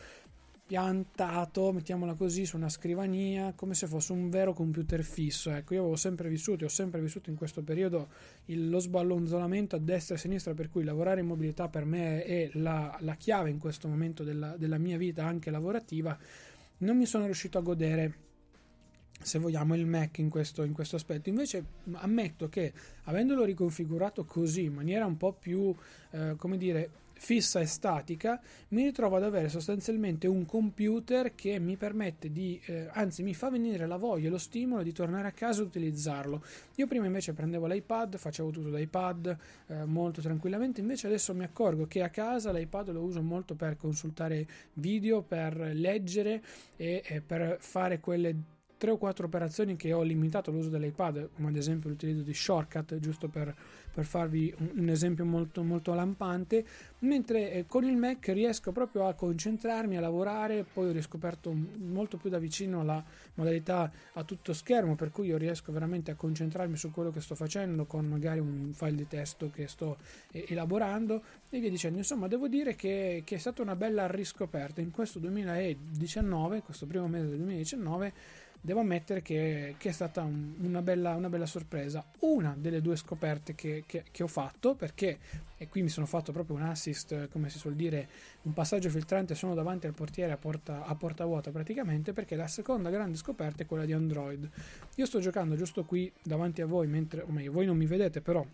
piantato, 0.70 1.74
mettiamola 1.74 2.14
così, 2.14 2.46
su 2.46 2.56
una 2.56 2.70
scrivania 2.70 3.54
come 3.56 3.74
se 3.74 3.88
fosse 3.88 4.12
un 4.12 4.30
vero 4.30 4.54
computer 4.54 5.04
fisso. 5.04 5.50
Ecco, 5.50 5.74
io 5.74 5.80
avevo 5.80 5.96
sempre 5.96 6.30
vissuto, 6.30 6.66
ho 6.66 6.70
sempre 6.70 7.02
vissuto 7.02 7.32
in 7.32 7.36
questo 7.36 7.64
periodo 7.64 8.10
il, 8.46 8.70
lo 8.70 8.78
sballonzolamento 8.78 9.76
a 9.76 9.80
destra 9.80 10.14
e 10.14 10.18
a 10.20 10.22
sinistra, 10.22 10.54
per 10.54 10.70
cui 10.70 10.84
lavorare 10.84 11.22
in 11.22 11.26
mobilità 11.26 11.70
per 11.70 11.86
me 11.86 12.24
è 12.24 12.52
la, 12.54 12.96
la 13.00 13.16
chiave 13.16 13.50
in 13.50 13.58
questo 13.58 13.88
momento 13.88 14.24
della, 14.24 14.58
della 14.58 14.78
mia 14.78 14.98
vita, 14.98 15.26
anche 15.26 15.50
lavorativa. 15.50 16.16
Non 16.78 16.98
mi 16.98 17.08
sono 17.08 17.26
riuscito 17.26 17.58
a 17.58 17.62
godere 17.62 18.14
se 19.20 19.40
vogliamo 19.40 19.74
il 19.74 19.88
Mac 19.88 20.20
in 20.20 20.30
questo, 20.30 20.62
in 20.62 20.74
questo, 20.74 20.98
aspetto. 20.98 21.30
Invece 21.30 21.66
ammetto 21.94 22.48
che 22.48 22.74
avendolo 23.06 23.44
riconfigurato 23.44 24.24
così 24.24 24.66
in 24.66 24.74
maniera 24.74 25.08
un 25.08 25.18
po' 25.18 25.34
più, 25.34 25.76
eh, 26.12 26.36
come 26.38 26.58
dire, 26.58 26.92
fissa 27.20 27.60
e 27.60 27.66
statica, 27.66 28.40
mi 28.70 28.84
ritrovo 28.84 29.18
ad 29.18 29.24
avere 29.24 29.50
sostanzialmente 29.50 30.26
un 30.26 30.46
computer 30.46 31.36
che 31.36 31.60
mi 31.60 31.76
permette 31.76 32.32
di, 32.32 32.60
eh, 32.66 32.88
anzi 32.94 33.24
mi 33.24 33.34
fa 33.34 33.50
venire 33.50 33.86
la 33.86 33.98
voglia 33.98 34.28
e 34.28 34.30
lo 34.32 34.38
stimolo 34.38 34.82
di 34.84 34.94
tornare 34.94 35.28
a 35.28 35.32
casa 35.32 35.62
e 35.62 35.66
utilizzarlo. 35.66 36.42
Io 36.76 36.88
prima 36.88 37.06
invece 37.06 37.34
prendevo 37.34 37.68
l'iPad, 37.68 38.18
facevo 38.18 38.52
tutto 38.52 38.70
da 38.70 38.80
iPad 38.80 39.38
eh, 39.68 39.86
molto 39.86 40.22
tranquillamente, 40.22 40.80
invece 40.80 41.08
adesso 41.08 41.34
mi 41.36 41.44
accorgo 41.44 41.86
che 41.88 42.02
a 42.02 42.10
casa 42.10 42.52
l'iPad 42.52 42.92
lo 42.92 43.02
uso 43.02 43.22
molto 43.22 43.54
per 43.54 43.76
consultare 43.76 44.48
video, 44.74 45.22
per 45.22 45.72
leggere 45.74 46.42
e, 46.78 47.04
e 47.06 47.22
per 47.22 47.58
fare 47.60 48.00
quelle 48.00 48.58
tre 48.80 48.92
o 48.92 48.98
quattro 48.98 49.26
operazioni 49.26 49.76
che 49.76 49.92
ho 49.92 50.02
limitato 50.02 50.52
l'uso 50.52 50.70
dell'iPad, 50.70 51.32
come 51.36 51.50
ad 51.50 51.58
esempio 51.58 51.90
l'utilizzo 51.90 52.24
di 52.24 52.34
shortcut, 52.34 52.98
giusto 53.00 53.28
per, 53.28 53.54
per 54.00 54.08
farvi 54.08 54.54
un, 54.76 54.88
esempio 54.88 55.26
molto, 55.26 55.62
molto 55.62 55.94
lampante, 55.94 56.66
mentre 57.00 57.52
eh, 57.52 57.66
con 57.68 57.84
il 57.84 57.98
Mac 57.98 58.30
riesco 58.30 58.72
proprio 58.72 59.08
a 59.08 59.14
concentrarmi, 59.14 59.98
a 59.98 60.00
lavorare, 60.00 60.64
poi 60.64 60.88
ho 60.88 60.92
riscoperto 60.94 61.54
molto 61.54 62.16
più 62.16 62.30
da 62.30 62.40
vicino 62.40 62.82
la 62.86 63.04
modalità 63.34 63.92
a 64.14 64.24
tutto 64.24 64.54
schermo, 64.54 64.96
per 64.96 65.12
cui 65.12 65.28
io 65.28 65.38
riesco 65.38 65.74
veramente 65.74 66.12
a 66.12 66.16
concentrarmi 66.16 66.78
su 66.78 66.92
quello 66.92 67.12
che 67.12 67.20
sto 67.20 67.36
facendo 67.36 67.84
con 67.84 68.06
magari 68.06 68.40
un 68.40 68.72
file 68.74 68.96
di 68.96 69.08
testo 69.08 69.52
che 69.54 69.68
sto 69.68 69.98
elaborando 70.32 71.22
e 71.50 71.60
via 71.60 71.70
dicendo. 71.70 71.98
Insomma, 71.98 72.30
devo 72.30 72.48
dire 72.48 72.76
che, 72.76 73.24
che 73.26 73.36
è 73.36 73.38
stata 73.38 73.62
una 73.62 73.76
bella 73.76 74.08
riscoperta 74.08 74.80
in 74.80 74.92
questo 74.92 75.20
2019, 75.20 76.62
questo 76.62 76.86
primo 76.86 77.10
mese 77.10 77.28
del 77.28 77.38
2019 77.40 78.14
devo 78.62 78.82
ammettere 78.82 79.22
che, 79.22 79.76
che 79.78 79.90
è 79.90 79.92
stata 79.92 80.22
un, 80.22 80.56
una, 80.62 80.82
bella, 80.82 81.16
una, 81.16 81.30
bella, 81.30 81.46
sorpresa. 81.46 82.06
Una 82.20 82.56
delle 82.58 82.82
due 82.82 82.96
scoperte 82.96 83.56
che, 83.56 83.84
che, 83.86 84.04
che, 84.12 84.24
ho 84.24 84.28
fatto, 84.28 84.76
perché, 84.76 85.18
e 85.58 85.68
qui 85.68 85.82
mi 85.82 85.90
sono 85.90 86.06
fatto 86.06 86.32
proprio 86.32 86.56
un 86.56 86.64
assist, 86.64 87.30
come 87.30 87.50
si 87.50 87.58
suol 87.58 87.76
dire, 87.76 88.08
un 88.44 88.54
passaggio 88.54 88.90
filtrante, 88.90 89.36
sono 89.36 89.54
davanti 89.54 89.88
al 89.88 89.94
portiere 89.94 90.32
a 90.32 90.38
porta, 90.38 90.84
a 90.86 90.96
porta 90.96 91.26
vuota 91.26 91.52
praticamente, 91.52 92.14
perché 92.14 92.36
la 92.36 92.48
seconda 92.48 92.90
grande 92.90 93.18
scoperta 93.18 93.64
è 93.64 93.66
quella 93.66 93.86
di 93.86 93.94
Android. 93.94 94.50
Io 94.96 95.06
sto 95.06 95.20
giocando 95.20 95.56
giusto 95.56 95.86
qui 95.86 96.12
davanti 96.22 96.62
a 96.62 96.66
voi, 96.66 96.88
mentre, 96.88 97.22
o 97.22 97.32
meglio, 97.32 97.52
voi 97.52 97.66
non 97.66 97.78
mi 97.78 97.86
vedete, 97.86 98.22
però 98.22 98.46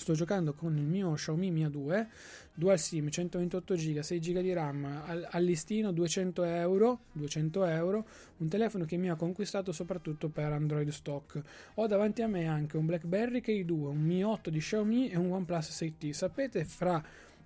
sto 0.00 0.14
giocando 0.14 0.54
con 0.54 0.76
il 0.78 0.84
mio 0.84 1.12
Xiaomi 1.12 1.50
Mi 1.50 1.66
A2 1.66 2.06
Dual 2.54 2.78
SIM 2.78 3.10
128 3.10 3.74
GB 3.74 3.98
6 3.98 4.18
GB 4.18 4.38
di 4.40 4.52
RAM 4.52 5.02
al, 5.06 5.28
al, 5.30 5.44
listino 5.44 5.92
200 5.92 6.42
euro 6.44 7.00
200 7.12 7.64
euro 7.66 8.06
un 8.38 8.48
telefono 8.48 8.86
che 8.86 8.96
mi 8.96 9.10
ha 9.10 9.14
conquistato 9.14 9.72
soprattutto 9.72 10.30
per 10.30 10.52
Android 10.52 10.88
stock. 10.88 11.40
Ho 11.74 11.86
davanti 11.86 12.22
a 12.22 12.26
me 12.26 12.46
anche 12.46 12.78
un 12.78 12.86
BlackBerry 12.86 13.40
K2 13.40 13.70
un 13.70 13.98
Mi 13.98 14.24
8 14.24 14.48
di 14.48 14.58
Xiaomi 14.58 15.10
e 15.10 15.18
un 15.18 15.30
OnePlus 15.32 15.82
6T 15.82 16.10
sapete 16.10 16.64
fra 16.64 17.02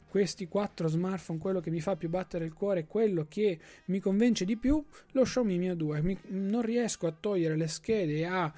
questi 0.08 0.46
quattro 0.46 0.86
smartphone 0.86 1.40
quello 1.40 1.58
che 1.58 1.70
mi 1.70 1.80
fa 1.80 1.96
più 1.96 2.08
battere 2.08 2.44
il 2.44 2.52
cuore 2.52 2.86
quello 2.86 3.26
che 3.28 3.58
mi 3.86 3.98
convince 3.98 4.44
di 4.44 4.56
più 4.56 4.82
lo 5.10 5.22
Xiaomi 5.22 5.58
Mi 5.58 5.70
A2 5.70 6.02
mi, 6.02 6.16
non 6.28 6.62
riesco 6.62 7.08
a 7.08 7.12
togliere 7.18 7.56
le 7.56 7.66
schede 7.66 8.24
a 8.24 8.52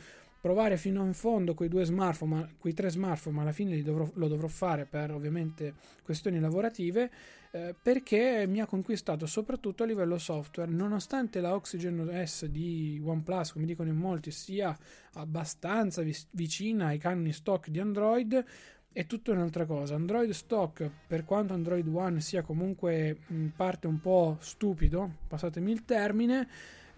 provare 0.46 0.76
fino 0.76 1.04
in 1.04 1.12
fondo 1.12 1.54
quei 1.54 1.68
due 1.68 1.84
smartphone, 1.84 2.34
ma, 2.34 2.48
quei 2.56 2.72
tre 2.72 2.88
smartphone, 2.88 3.34
ma 3.34 3.42
alla 3.42 3.50
fine 3.50 3.82
dovrò, 3.82 4.08
lo 4.14 4.28
dovrò 4.28 4.46
fare 4.46 4.86
per 4.86 5.10
ovviamente 5.10 5.74
questioni 6.04 6.38
lavorative, 6.38 7.10
eh, 7.50 7.74
perché 7.82 8.46
mi 8.46 8.60
ha 8.60 8.66
conquistato 8.66 9.26
soprattutto 9.26 9.82
a 9.82 9.86
livello 9.86 10.18
software, 10.18 10.70
nonostante 10.70 11.40
la 11.40 11.52
Oxygen 11.52 12.22
S 12.24 12.46
di 12.46 13.02
OnePlus, 13.04 13.54
come 13.54 13.66
dicono 13.66 13.88
in 13.88 13.96
molti, 13.96 14.30
sia 14.30 14.76
abbastanza 15.14 16.04
vicina 16.30 16.86
ai 16.86 16.98
canoni 16.98 17.32
stock 17.32 17.68
di 17.68 17.80
Android, 17.80 18.44
è 18.92 19.04
tutta 19.04 19.32
un'altra 19.32 19.66
cosa. 19.66 19.96
Android 19.96 20.30
stock, 20.30 20.88
per 21.08 21.24
quanto 21.24 21.54
Android 21.54 21.88
One 21.88 22.20
sia 22.20 22.42
comunque 22.42 23.18
in 23.30 23.50
parte 23.56 23.88
un 23.88 24.00
po' 24.00 24.36
stupido, 24.38 25.10
passatemi 25.26 25.72
il 25.72 25.84
termine, 25.84 26.48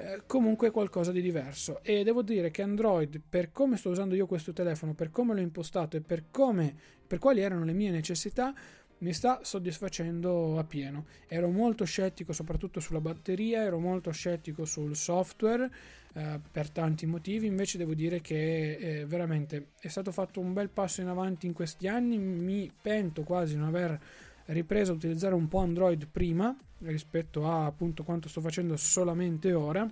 eh, 0.00 0.22
comunque 0.26 0.70
qualcosa 0.70 1.11
di 1.11 1.20
diverso. 1.20 1.80
E 1.82 2.04
devo 2.04 2.22
dire 2.22 2.52
che 2.52 2.62
Android 2.62 3.20
per 3.28 3.50
come 3.50 3.76
sto 3.76 3.90
usando 3.90 4.14
io 4.14 4.26
questo 4.26 4.52
telefono 4.52 4.94
per 4.94 5.11
come 5.11 5.34
l'ho 5.34 5.40
impostato 5.40 5.96
e 5.96 6.00
per 6.00 6.24
come 6.30 6.72
per 7.04 7.18
quali 7.18 7.40
erano 7.40 7.64
le 7.64 7.72
mie 7.72 7.90
necessità 7.90 8.54
mi 8.98 9.12
sta 9.12 9.40
soddisfacendo 9.42 10.58
a 10.58 10.64
pieno. 10.64 11.06
Ero 11.26 11.48
molto 11.48 11.84
scettico 11.84 12.32
soprattutto 12.32 12.80
sulla 12.80 13.00
batteria, 13.00 13.62
ero 13.62 13.78
molto 13.78 14.11
scettico 14.11 14.64
sul 14.64 14.94
software 14.94 15.70
eh, 16.14 16.40
per 16.50 16.70
tanti 16.70 17.06
motivi, 17.06 17.46
invece 17.46 17.78
devo 17.78 17.94
dire 17.94 18.20
che 18.20 18.76
eh, 18.76 19.06
veramente 19.06 19.70
è 19.80 19.88
stato 19.88 20.12
fatto 20.12 20.40
un 20.40 20.52
bel 20.52 20.68
passo 20.68 21.00
in 21.00 21.08
avanti 21.08 21.46
in 21.46 21.52
questi 21.52 21.87
anni, 21.87 22.18
mi 22.18 22.70
pento 22.80 23.22
quasi 23.22 23.56
non 23.56 23.68
aver 23.68 24.00
ripreso 24.48 24.92
a 24.92 24.96
utilizzare 24.96 25.34
un 25.34 25.48
po' 25.48 25.58
Android 25.58 26.06
prima 26.06 26.56
rispetto 26.80 27.46
a 27.46 27.66
appunto 27.66 28.04
quanto 28.04 28.28
sto 28.28 28.40
facendo 28.40 28.76
solamente 28.76 29.52
ora 29.52 29.88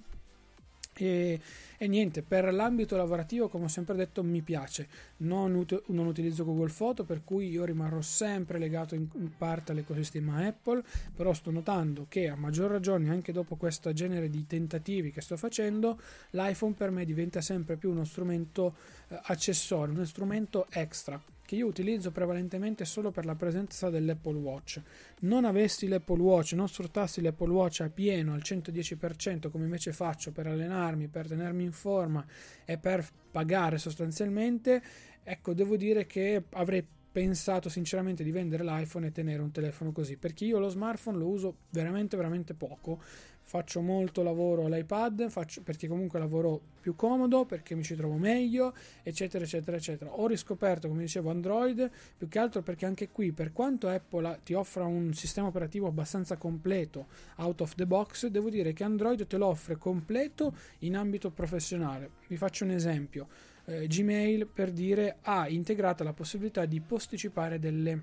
e, 0.98 1.38
e, 1.76 1.88
niente, 1.88 2.22
per 2.22 2.52
l'ambito 2.52 2.96
lavorativo, 2.96 3.48
come 3.48 3.64
ho 3.64 3.68
sempre 3.68 3.96
detto, 3.96 4.22
mi 4.22 4.40
piace. 4.40 4.88
Non, 5.18 5.54
ut- 5.54 5.82
non, 5.88 6.06
utilizzo 6.06 6.44
Google 6.44 6.72
Photo, 6.74 7.04
per 7.04 7.22
cui 7.22 7.50
io 7.50 7.64
rimarrò 7.64 8.00
sempre 8.00 8.58
legato 8.58 8.94
in, 8.94 9.06
parte 9.36 9.72
all'ecosistema 9.72 10.46
Apple, 10.46 10.82
però 11.14 11.34
sto 11.34 11.50
notando 11.50 12.06
che 12.08 12.28
a 12.28 12.34
maggior 12.34 12.70
ragione, 12.70 13.10
anche 13.10 13.32
dopo 13.32 13.56
questo 13.56 13.92
genere 13.92 14.30
di 14.30 14.46
tentativi 14.46 15.10
che 15.10 15.20
sto 15.20 15.36
facendo, 15.36 16.00
l'iPhone 16.30 16.72
per 16.72 16.90
me 16.90 17.04
diventa 17.04 17.42
sempre 17.42 17.76
più 17.76 17.90
uno 17.90 18.04
strumento 18.04 18.76
eh, 19.08 19.20
accessorio, 19.24 19.92
uno 19.92 20.04
strumento 20.04 20.66
extra 20.70 21.20
che 21.46 21.54
io 21.54 21.66
utilizzo 21.66 22.10
prevalentemente 22.10 22.84
solo 22.84 23.10
per 23.10 23.24
la 23.24 23.34
presenza 23.34 23.88
dell'Apple 23.88 24.36
Watch. 24.36 24.82
Non 25.20 25.44
avessi 25.44 25.88
l'Apple 25.88 26.20
Watch, 26.20 26.52
non 26.52 26.68
sfruttassi 26.68 27.22
l'Apple 27.22 27.52
Watch 27.52 27.80
a 27.80 27.88
pieno 27.88 28.34
al 28.34 28.42
110% 28.44 29.48
come 29.50 29.64
invece 29.64 29.92
faccio 29.92 30.32
per 30.32 30.48
allenarmi, 30.48 31.08
per 31.08 31.28
tenermi 31.28 31.64
in 31.64 31.72
forma 31.72 32.26
e 32.64 32.76
per 32.76 33.06
pagare 33.30 33.78
sostanzialmente, 33.78 34.82
ecco, 35.22 35.54
devo 35.54 35.76
dire 35.76 36.06
che 36.06 36.42
avrei 36.50 36.86
pensato 37.16 37.70
sinceramente 37.70 38.22
di 38.22 38.30
vendere 38.30 38.62
l'iPhone 38.62 39.06
e 39.06 39.10
tenere 39.10 39.40
un 39.40 39.50
telefono 39.50 39.90
così 39.90 40.18
perché 40.18 40.44
io 40.44 40.58
lo 40.58 40.68
smartphone 40.68 41.16
lo 41.16 41.28
uso 41.28 41.56
veramente 41.70 42.14
veramente 42.14 42.52
poco 42.52 43.00
faccio 43.46 43.80
molto 43.80 44.22
lavoro 44.22 44.66
all'iPad 44.66 45.30
faccio, 45.30 45.62
perché 45.62 45.86
comunque 45.86 46.18
lavoro 46.18 46.60
più 46.80 46.96
comodo, 46.96 47.44
perché 47.44 47.76
mi 47.76 47.84
ci 47.84 47.94
trovo 47.94 48.16
meglio, 48.16 48.74
eccetera, 49.04 49.44
eccetera, 49.44 49.76
eccetera. 49.76 50.10
Ho 50.18 50.26
riscoperto, 50.26 50.88
come 50.88 51.02
dicevo, 51.02 51.30
Android 51.30 51.88
più 52.16 52.28
che 52.28 52.38
altro 52.40 52.62
perché 52.62 52.86
anche 52.86 53.08
qui, 53.08 53.30
per 53.30 53.52
quanto 53.52 53.86
Apple 53.88 54.40
ti 54.42 54.52
offra 54.52 54.84
un 54.84 55.14
sistema 55.14 55.46
operativo 55.46 55.86
abbastanza 55.86 56.36
completo 56.36 57.06
out 57.36 57.60
of 57.60 57.76
the 57.76 57.86
box, 57.86 58.26
devo 58.26 58.50
dire 58.50 58.72
che 58.72 58.82
Android 58.82 59.24
te 59.28 59.36
lo 59.36 59.46
offre 59.46 59.76
completo 59.76 60.52
in 60.80 60.96
ambito 60.96 61.30
professionale. 61.30 62.10
Vi 62.26 62.36
faccio 62.36 62.64
un 62.64 62.72
esempio. 62.72 63.28
Eh, 63.68 63.86
Gmail 63.88 64.46
per 64.46 64.70
dire 64.70 65.18
ha 65.22 65.48
integrata 65.48 66.04
la 66.04 66.12
possibilità 66.12 66.64
di 66.66 66.80
posticipare 66.80 67.58
delle, 67.58 68.02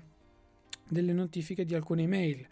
delle 0.86 1.12
notifiche 1.12 1.64
di 1.64 1.74
alcune 1.74 2.02
email. 2.02 2.46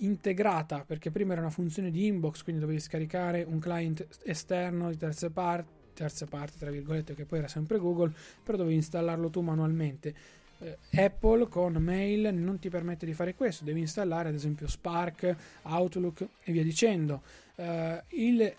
Integrata 0.00 0.84
perché 0.84 1.10
prima 1.10 1.32
era 1.32 1.42
una 1.42 1.50
funzione 1.50 1.90
di 1.90 2.06
inbox 2.06 2.42
quindi 2.42 2.60
dovevi 2.60 2.80
scaricare 2.80 3.42
un 3.42 3.58
client 3.58 4.06
esterno 4.24 4.90
di 4.90 4.96
terze 4.96 5.30
parti 5.30 5.84
terze 5.96 6.26
parti 6.26 6.58
tra 6.58 6.70
virgolette 6.70 7.14
che 7.14 7.24
poi 7.24 7.38
era 7.38 7.48
sempre 7.48 7.78
Google 7.78 8.12
però 8.42 8.58
dovevi 8.58 8.76
installarlo 8.76 9.30
tu 9.30 9.40
manualmente. 9.40 10.14
Eh, 10.58 10.78
Apple 11.02 11.48
con 11.48 11.74
mail 11.74 12.34
non 12.34 12.58
ti 12.58 12.70
permette 12.70 13.04
di 13.04 13.12
fare 13.12 13.34
questo 13.34 13.64
devi 13.64 13.80
installare 13.80 14.30
ad 14.30 14.34
esempio 14.34 14.66
Spark 14.68 15.36
Outlook 15.62 16.26
e 16.42 16.52
via 16.52 16.62
dicendo. 16.62 17.22
Eh, 17.56 18.02
il, 18.08 18.54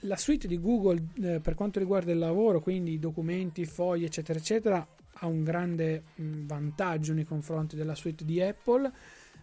la 0.00 0.16
suite 0.16 0.48
di 0.48 0.58
Google 0.58 1.02
eh, 1.22 1.40
per 1.40 1.54
quanto 1.54 1.78
riguarda 1.78 2.12
il 2.12 2.18
lavoro 2.18 2.60
quindi 2.60 2.98
documenti 2.98 3.66
fogli 3.66 4.04
eccetera 4.04 4.38
eccetera 4.38 4.86
ha 5.22 5.26
un 5.26 5.42
grande 5.42 6.04
mh, 6.14 6.24
mm, 6.24 6.46
vantaggio 6.46 7.12
nei 7.12 7.24
confronti 7.24 7.76
della 7.76 7.94
suite 7.94 8.24
di 8.24 8.40
Apple. 8.40 8.90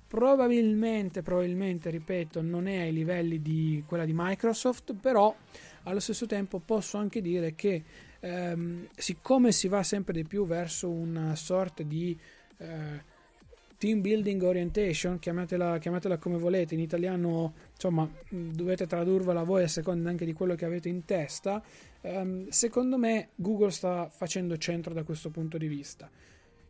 Probabilmente, 0.08 1.22
probabilmente, 1.22 1.90
ripeto, 1.92 2.42
non 2.42 2.68
è 2.68 2.80
ai 2.80 2.94
livelli 2.94 3.42
di 3.42 3.84
quella 3.86 4.06
di 4.06 4.14
Microsoft, 4.16 4.96
però 4.96 5.36
allo 5.84 6.00
stesso 6.00 6.26
tempo 6.26 6.60
posso 6.60 6.98
anche 6.98 7.22
dire 7.22 7.54
che 7.54 7.84
ehm, 8.20 8.88
siccome 8.96 9.52
si 9.52 9.68
va 9.68 9.84
sempre 9.84 10.14
di 10.14 10.24
più 10.24 10.46
verso 10.48 10.90
una 10.90 11.36
sorta 11.36 11.84
di 11.84 12.18
eh, 12.58 13.04
team 13.80 14.02
building 14.02 14.44
orientation, 14.44 15.20
chiamatela, 15.20 15.78
chiamatela 15.78 16.18
come 16.18 16.38
volete, 16.38 16.74
in 16.74 16.82
italiano 16.82 17.54
insomma 17.72 18.08
dovete 18.30 18.86
tradurvela 18.86 19.44
voi 19.44 19.64
a 19.64 19.70
seconda 19.70 20.10
anche 20.10 20.26
di 20.26 20.34
quello 20.34 20.54
che 20.54 20.66
avete 20.66 20.90
in 20.90 21.06
testa. 21.06 21.64
Um, 22.02 22.50
secondo 22.50 22.98
me 22.98 23.30
Google 23.36 23.72
sta 23.72 24.10
facendo 24.10 24.58
centro 24.58 24.94
da 24.94 25.04
questo 25.04 25.30
punto 25.30 25.58
di 25.58 25.68
vista. 25.68 26.10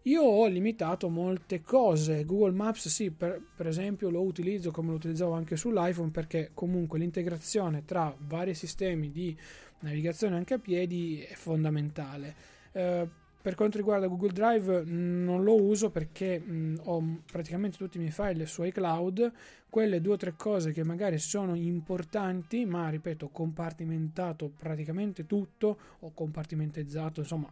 Io 0.04 0.22
ho 0.22 0.46
limitato 0.46 1.10
molte 1.10 1.62
cose. 1.62 2.26
Google 2.26 2.52
Maps, 2.52 2.88
sì, 2.88 3.10
per, 3.10 3.42
per, 3.56 3.66
esempio, 3.68 4.12
lo 4.12 4.22
utilizzo 4.22 4.70
come 4.70 4.90
lo 4.90 4.96
utilizzavo 4.96 5.34
anche 5.34 5.58
sull'iPhone 5.58 6.12
perché 6.12 6.52
comunque 6.54 7.00
l'integrazione 7.00 7.86
tra 7.86 8.16
vari 8.18 8.54
sistemi 8.54 9.12
di 9.12 9.36
navigazione 9.80 10.36
anche 10.36 10.54
a 10.54 10.60
piedi 10.60 11.22
è 11.22 11.34
fondamentale. 11.34 12.36
Eh, 12.72 13.08
per 13.50 13.58
quanto 13.58 13.78
riguarda 13.78 14.06
Google 14.06 14.32
Drive 14.32 14.84
non 14.86 15.44
lo 15.44 15.60
uso 15.60 15.90
perché 15.90 16.38
mh, 16.38 16.82
ho 16.84 17.22
praticamente 17.26 17.78
tutti 17.78 17.98
i 17.98 18.00
miei 18.00 18.12
file 18.12 18.46
su 18.46 18.62
iCloud, 18.62 19.32
quelle 19.72 20.02
due 20.02 20.14
o 20.14 20.18
tre 20.18 20.36
cose 20.38 20.72
che 20.72 20.84
magari 20.84 21.18
sono 21.18 21.56
importanti, 21.56 22.64
ma 22.66 22.90
ripeto, 22.90 23.26
ho 23.26 23.30
compartimentato 23.30 24.52
praticamente 24.56 25.26
tutto, 25.26 25.78
ho 25.98 26.12
compartimentizzato, 26.14 27.22
insomma, 27.22 27.52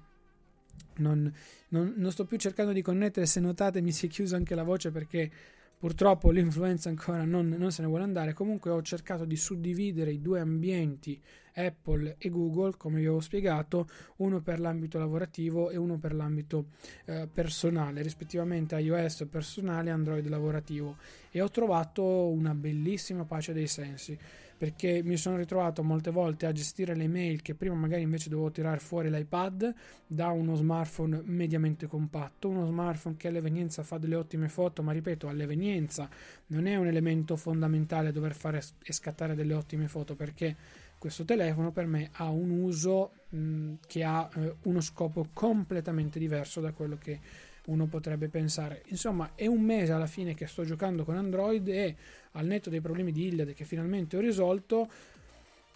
non, 0.97 1.33
non, 1.69 1.93
non, 1.97 2.11
sto 2.11 2.25
più 2.25 2.37
cercando 2.37 2.73
di 2.73 2.83
connettere, 2.83 3.25
se 3.25 3.39
notate 3.39 3.81
mi 3.81 3.91
si 3.91 4.05
è 4.05 4.09
chiusa 4.09 4.35
anche 4.35 4.53
la 4.53 4.63
voce 4.63 4.91
perché 4.91 5.31
purtroppo 5.77 6.31
l'influenza 6.31 6.89
ancora 6.89 7.23
non, 7.23 7.47
non, 7.49 7.71
se 7.71 7.81
ne 7.81 7.87
vuole 7.87 8.03
andare. 8.03 8.33
Comunque 8.33 8.71
ho 8.71 8.81
cercato 8.81 9.25
di 9.25 9.35
suddividere 9.35 10.11
i 10.11 10.21
due 10.21 10.39
ambienti 10.39 11.21
Apple 11.53 12.15
e 12.17 12.29
Google, 12.29 12.77
come 12.77 12.99
vi 12.99 13.05
avevo 13.05 13.19
spiegato, 13.19 13.87
uno 14.17 14.41
per 14.41 14.59
l'ambito 14.59 14.99
lavorativo 14.99 15.69
e 15.69 15.77
uno 15.77 15.97
per 15.97 16.13
l'ambito 16.13 16.67
eh, 17.05 17.27
personale, 17.31 18.01
rispettivamente 18.01 18.77
iOS 18.77 19.27
personale 19.29 19.89
e 19.89 19.93
Android 19.93 20.27
lavorativo. 20.27 20.97
E 21.31 21.41
ho 21.41 21.49
trovato 21.49 22.03
una 22.27 22.53
bellissima 22.53 23.25
pace 23.25 23.53
dei 23.53 23.67
sensi 23.67 24.17
perché 24.57 25.01
mi 25.03 25.17
sono 25.17 25.37
ritrovato 25.37 25.83
molte 25.83 26.09
volte 26.09 26.45
a 26.47 26.51
gestire 26.51 26.95
le 26.95 27.07
mail 27.07 27.41
che 27.41 27.53
prima 27.53 27.75
magari 27.75 28.01
invece 28.01 28.29
dovevo 28.29 28.49
tirare 28.51 28.79
fuori 28.79 29.09
l'iPad 29.09 29.73
da 30.07 30.27
uno 30.29 30.55
smartphone 30.55 31.21
mediamente 31.23 31.85
compatto, 31.85 32.49
uno 32.49 32.65
smartphone 32.65 33.15
che 33.17 33.27
all'evenienza 33.27 33.83
fa 33.83 33.97
delle 33.97 34.15
ottime 34.15 34.49
foto, 34.49 34.81
ma 34.81 34.91
ripeto, 34.91 35.27
all'evenienza 35.27 36.09
non 36.47 36.65
è 36.65 36.75
un 36.75 36.87
elemento 36.87 37.35
fondamentale 37.35 38.11
dover 38.11 38.33
fare 38.33 38.61
e 38.83 38.93
scattare 38.93 39.35
delle 39.35 39.53
ottime 39.53 39.87
foto 39.87 40.15
perché 40.15 40.55
questo 40.97 41.23
telefono 41.23 41.71
per 41.71 41.85
me 41.85 42.09
ha 42.13 42.29
un 42.29 42.49
uso 42.49 43.11
mh, 43.29 43.73
che 43.85 44.03
ha 44.03 44.27
eh, 44.35 44.55
uno 44.63 44.81
scopo 44.81 45.27
completamente 45.31 46.17
diverso 46.17 46.59
da 46.59 46.71
quello 46.71 46.97
che 46.97 47.19
uno 47.67 47.85
potrebbe 47.87 48.27
pensare. 48.27 48.83
Insomma, 48.87 49.31
è 49.35 49.45
un 49.45 49.61
mese 49.61 49.91
alla 49.91 50.07
fine 50.07 50.33
che 50.33 50.47
sto 50.47 50.63
giocando 50.63 51.03
con 51.03 51.15
Android 51.15 51.67
e 51.67 51.95
al 52.31 52.45
netto 52.45 52.69
dei 52.69 52.81
problemi 52.81 53.11
di 53.11 53.27
Iliad 53.27 53.53
che 53.53 53.65
finalmente 53.65 54.17
ho 54.17 54.19
risolto, 54.19 54.89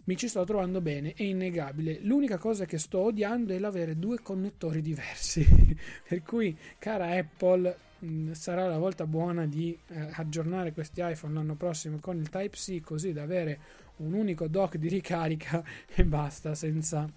mi 0.04 0.18
ci 0.18 0.28
sto 0.28 0.44
trovando 0.44 0.82
bene, 0.82 1.14
è 1.14 1.24
innegabile. 1.24 2.00
L'unica 2.02 2.38
cosa 2.38 2.66
che 2.66 2.78
sto 2.78 3.00
odiando 3.00 3.54
è 3.54 3.60
l'avere 3.60 4.00
due 4.00 4.20
connettori 4.20 4.82
diversi. 4.82 5.46
per 6.08 6.24
cui, 6.24 6.58
cara 6.80 7.10
Apple, 7.18 7.78
mh, 8.00 8.32
sarà 8.32 8.68
la 8.68 8.78
volta 8.78 9.06
buona 9.06 9.46
di 9.46 9.78
eh, 9.88 10.10
aggiornare 10.14 10.74
questi 10.74 11.02
iPhone 11.04 11.34
l'anno 11.34 11.56
prossimo 11.56 11.98
con 12.00 12.18
il 12.18 12.30
Type-C 12.30 12.82
così 12.82 13.14
da 13.14 13.24
avere 13.24 13.60
un 13.98 14.14
unico 14.14 14.48
dock 14.48 14.78
di 14.78 14.88
ricarica 14.88 15.64
e 15.94 16.04
basta 16.04 16.56
senza 16.56 17.08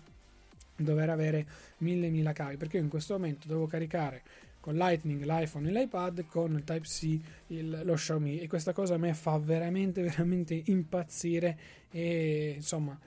dover 0.76 1.08
avere 1.08 1.46
mille 1.78 2.08
mila 2.08 2.32
cavi 2.32 2.56
perché 2.56 2.78
io 2.78 2.82
in 2.82 2.88
questo 2.88 3.14
momento 3.14 3.46
devo 3.46 3.66
caricare 3.66 4.22
con 4.64 4.76
Lightning 4.76 5.22
l'iPhone 5.24 5.68
e 5.68 5.72
l'iPad 5.72 6.24
con 6.24 6.54
il 6.54 6.64
Type-C 6.64 7.20
il, 7.48 7.82
lo 7.84 7.92
Xiaomi. 7.92 8.38
E 8.38 8.48
questa 8.48 8.72
cosa 8.72 8.94
a 8.94 8.96
me 8.96 9.12
fa 9.12 9.36
veramente 9.36 10.00
veramente 10.08 10.58
impazzire. 10.64 11.58
E 11.90 12.54
insomma 12.56 12.98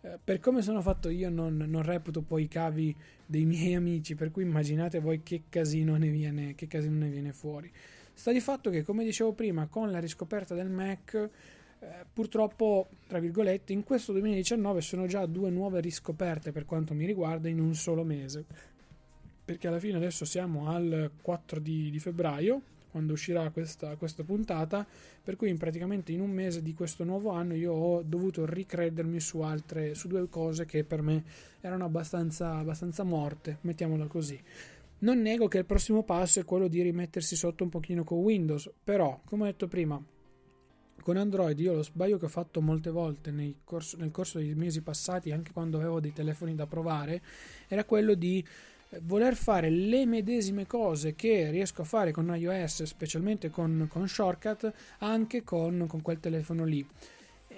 eh, 0.00 0.18
per 0.24 0.40
come 0.40 0.62
sono 0.62 0.80
fatto 0.80 1.10
io 1.10 1.28
non, 1.28 1.58
non, 1.68 1.82
reputo 1.82 2.22
poi 2.22 2.44
i 2.44 2.48
cavi 2.48 2.96
dei 3.26 3.44
miei 3.44 3.74
amici 3.76 4.14
per 4.14 4.30
cui 4.30 4.42
immaginate 4.42 5.00
voi 5.00 5.22
che 5.22 5.42
casino 5.50 5.96
ne 5.96 6.08
viene, 6.08 6.54
che 6.54 6.66
casino 6.66 6.96
ne 6.96 7.10
viene 7.10 7.34
fuori. 7.34 7.70
Sta 8.14 8.32
di 8.32 8.40
fatto 8.40 8.70
che 8.70 8.82
come 8.82 9.04
dicevo 9.04 9.34
prima 9.34 9.66
con 9.66 9.90
la 9.90 9.98
riscoperta 9.98 10.54
del 10.54 10.70
Mac 10.70 11.28
eh, 11.82 12.06
purtroppo 12.10 12.88
tra 13.06 13.18
virgolette 13.18 13.74
in 13.74 13.84
questo 13.84 14.12
2019 14.12 14.80
sono 14.80 15.06
già 15.06 15.26
due 15.26 15.50
nuove 15.50 15.80
riscoperte 15.80 16.52
per 16.52 16.64
quanto 16.64 16.94
mi 16.94 17.04
riguarda 17.04 17.48
in 17.48 17.60
un 17.60 17.74
solo 17.74 18.02
mese 18.02 18.46
perché 19.52 19.68
alla 19.68 19.78
fine 19.78 19.98
adesso 19.98 20.24
siamo 20.24 20.70
al 20.70 21.10
4 21.20 21.60
di, 21.60 21.90
di 21.90 21.98
febbraio 21.98 22.62
quando 22.90 23.12
uscirà 23.12 23.50
questa, 23.50 23.96
questa, 23.96 24.22
puntata, 24.22 24.86
per 25.22 25.36
cui 25.36 25.50
in 25.50 25.58
praticamente 25.58 26.12
in 26.12 26.20
un 26.20 26.30
mese 26.30 26.62
di 26.62 26.72
questo 26.72 27.04
nuovo 27.04 27.30
anno 27.30 27.54
io 27.54 27.72
ho 27.72 28.02
dovuto 28.02 28.46
ricredermi 28.46 29.20
su 29.20 29.40
altre, 29.40 29.94
su 29.94 30.08
due 30.08 30.28
cose 30.28 30.64
che 30.64 30.84
per 30.84 31.02
me 31.02 31.22
erano 31.60 31.84
abbastanza, 31.84 32.56
abbastanza 32.56 33.02
morte, 33.02 33.58
mettiamola 33.62 34.06
così. 34.06 34.38
Non 35.00 35.20
nego 35.20 35.48
che 35.48 35.58
il 35.58 35.66
prossimo 35.66 36.02
passo 36.02 36.40
è 36.40 36.44
quello 36.44 36.68
di 36.68 36.80
rimettersi 36.80 37.36
sotto 37.36 37.62
un 37.62 37.70
pochino 37.70 38.04
con 38.04 38.18
Windows, 38.18 38.70
però, 38.82 39.20
come 39.24 39.42
ho 39.42 39.46
detto 39.46 39.68
prima, 39.68 40.02
con 41.02 41.16
Android 41.16 41.58
io 41.58 41.74
lo 41.74 41.82
sbaglio 41.82 42.16
che 42.16 42.26
ho 42.26 42.28
fatto 42.28 42.60
molte 42.62 42.90
volte 42.90 43.34
corso, 43.64 43.96
nel 43.98 44.10
corso 44.10 44.38
dei 44.38 44.54
mesi 44.54 44.82
passati, 44.82 45.32
anche 45.32 45.52
quando 45.52 45.78
avevo 45.78 46.00
dei 46.00 46.12
telefoni 46.12 46.54
da 46.54 46.66
provare, 46.66 47.20
era 47.68 47.84
quello 47.84 48.14
di 48.14 48.44
voler 49.00 49.34
fare 49.34 49.70
le 49.70 50.06
medesime 50.06 50.66
cose 50.66 51.14
che 51.14 51.50
riesco 51.50 51.82
a 51.82 51.86
fare 51.86 52.12
con 52.12 52.34
iOS, 52.34 52.82
specialmente 52.84 53.50
con, 53.50 53.88
con 53.90 54.06
Shortcut, 54.06 54.72
anche 54.98 55.42
con, 55.42 55.86
con 55.88 56.02
quel 56.02 56.20
telefono 56.20 56.64
lì. 56.64 56.86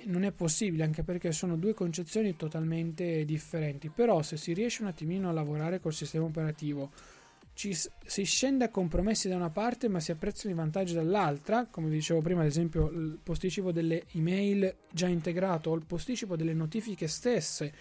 Non 0.07 0.25
è 0.25 0.33
possibile 0.33 0.85
anche 0.85 1.03
perché 1.03 1.33
sono 1.33 1.57
due 1.57 1.73
concezioni 1.73 2.37
totalmente 2.37 3.25
differenti. 3.25 3.89
Però 3.89 4.23
se 4.23 4.37
si 4.37 4.53
riesce 4.53 4.83
un 4.83 4.89
attimino 4.89 5.29
a 5.29 5.33
lavorare 5.33 5.81
col 5.81 5.95
sistema 5.95 6.25
operativo 6.25 6.91
ci, 7.55 7.73
si 7.73 8.25
scende 8.25 8.65
a 8.65 8.69
compromessi 8.69 9.29
da 9.29 9.37
una 9.37 9.51
parte 9.51 9.89
ma 9.89 10.01
si 10.01 10.11
apprezzano 10.11 10.53
i 10.53 10.57
vantaggi 10.57 10.93
dall'altra. 10.93 11.67
Come 11.71 11.89
dicevo 11.89 12.21
prima 12.21 12.41
ad 12.41 12.49
esempio 12.49 12.89
il 12.91 13.19
posticipo 13.23 13.73
delle 13.73 14.05
email 14.13 14.75
già 14.93 15.07
integrato 15.07 15.71
o 15.71 15.75
il 15.77 15.85
posticipo 15.87 16.37
delle 16.37 16.53
notifiche 16.53 17.07
stesse 17.07 17.73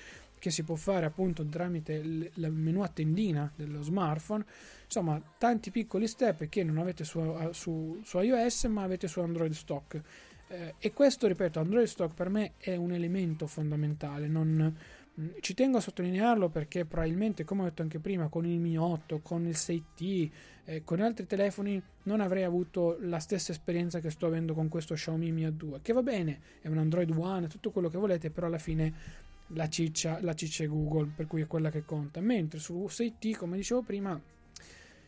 che 0.44 0.52
si 0.52 0.64
può 0.64 0.76
fare 0.76 1.06
appunto 1.06 1.46
tramite 1.46 1.94
il, 1.94 2.30
menu 2.52 2.82
a 2.82 2.90
tendina 2.90 3.50
dello 3.56 3.82
smartphone. 3.82 4.44
Insomma, 4.84 5.22
tanti 5.38 5.72
piccoli 5.72 6.06
step 6.06 6.50
che 6.50 6.66
non 6.66 6.80
avete 6.80 7.06
su, 7.06 7.22
su, 7.52 8.02
su 8.04 8.20
iOS 8.20 8.66
ma 8.66 8.84
avete 8.84 9.08
su 9.08 9.22
Android 9.22 9.54
stock. 9.54 10.02
Eh, 10.50 10.74
e 10.80 10.92
questo, 10.92 11.28
ripeto, 11.28 11.62
Android 11.62 11.88
stock 11.88 12.14
per 12.14 12.28
me 12.28 12.56
è 12.58 12.76
un 12.76 12.92
elemento 12.92 13.48
fondamentale. 13.48 14.28
Non, 14.28 14.76
mm, 15.22 15.28
ci 15.40 15.54
tengo 15.54 15.78
a 15.78 15.80
sottolinearlo 15.80 16.50
perché 16.50 16.84
probabilmente, 16.84 17.46
come 17.46 17.62
ho 17.62 17.64
detto 17.64 17.82
anche 17.82 18.00
prima, 18.00 18.28
con 18.28 18.46
il 18.46 18.60
Mi 18.60 18.78
8, 18.78 19.22
con 19.22 19.46
il 19.46 19.56
6T, 19.56 20.30
eh, 20.66 20.84
con 20.84 21.00
altri 21.00 21.26
telefoni 21.26 21.82
non 22.04 22.20
avrei 22.20 22.44
avuto 22.44 22.98
la 23.00 23.20
stessa 23.20 23.54
esperienza 23.54 24.02
che 24.02 24.10
sto 24.10 24.26
avendo 24.26 24.54
con 24.54 24.68
questo 24.68 24.94
Xiaomi 24.94 25.32
Mi 25.32 25.46
A2, 25.46 25.80
che 25.82 25.94
va 25.94 26.02
bene, 26.02 26.42
è 26.60 26.68
un 26.68 26.80
Android 26.80 27.10
One, 27.12 27.48
tutto 27.48 27.72
quello 27.72 27.88
che 27.88 27.98
volete, 27.98 28.30
però 28.30 28.48
alla 28.48 28.58
fine 28.58 29.22
la 29.54 29.68
ciccia, 29.70 30.20
la 30.22 30.34
ciccia 30.34 30.66
Google, 30.66 31.12
per 31.16 31.28
cui 31.28 31.42
è 31.42 31.48
quella 31.48 31.70
che 31.70 31.84
conta. 31.86 32.20
Mentre 32.22 32.60
su 32.60 32.86
6T, 32.88 33.36
come 33.38 33.58
dicevo 33.58 33.82
prima, 33.82 34.20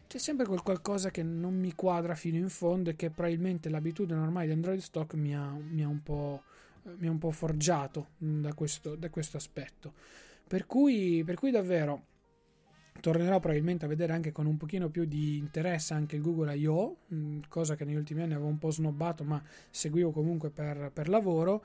c'è 0.08 0.18
sempre 0.18 0.46
quel 0.46 0.62
qualcosa 0.62 1.10
che 1.10 1.24
non 1.24 1.58
mi 1.58 1.74
quadra 1.74 2.16
fino 2.16 2.38
in 2.38 2.50
fondo 2.50 2.90
e 2.90 2.96
che 2.96 3.10
probabilmente 3.10 3.70
l'abitudine 3.70 4.20
ormai 4.20 4.48
di 4.48 4.54
Android 4.54 4.80
Stock 4.80 5.14
mi 5.16 5.36
ha, 5.36 5.50
mi 5.50 5.84
ha, 5.84 5.88
un, 5.88 6.02
po', 6.04 6.44
mi 6.98 7.08
ha 7.08 7.12
un 7.12 7.18
po' 7.18 7.32
forgiato 7.32 8.10
da 8.18 8.54
questo, 8.54 8.96
da 8.96 9.10
questo 9.10 9.38
aspetto. 9.38 9.94
Per 10.48 10.66
cui, 10.66 11.24
per 11.26 11.36
cui 11.36 11.52
davvero 11.52 12.14
tornerò 13.02 13.40
probabilmente 13.40 13.86
a 13.86 13.88
vedere 13.88 14.14
anche 14.14 14.32
con 14.32 14.46
un 14.46 14.58
pochino 14.58 14.90
più 14.90 15.06
di 15.06 15.38
interesse 15.38 15.94
anche 15.94 16.16
il 16.16 16.22
Google 16.22 16.56
I.O., 16.56 16.98
cosa 17.50 17.76
che 17.76 17.84
negli 17.84 17.96
ultimi 17.96 18.22
anni 18.22 18.34
avevo 18.34 18.48
un 18.48 18.58
po' 18.58 18.72
snobbato, 18.72 19.24
ma 19.24 19.42
seguivo 19.70 20.12
comunque 20.12 20.50
per, 20.50 20.92
per 20.94 21.10
lavoro 21.10 21.64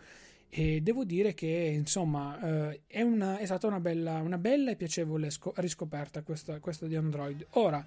e 0.53 0.81
devo 0.81 1.05
dire 1.05 1.33
che 1.33 1.47
insomma 1.47 2.71
eh, 2.73 2.81
è, 2.89 3.03
una, 3.03 3.39
è, 3.39 3.45
stata 3.45 3.69
una 3.69 3.79
bella, 3.79 4.21
una 4.21 4.37
bella 4.37 4.73
e 4.73 4.77
piacevole 4.77 5.31
sco- 5.31 5.53
riscoperta 5.57 6.23
questa, 6.23 6.59
questa, 6.59 6.87
di 6.87 6.97
Android. 6.97 7.47
Ora, 7.51 7.87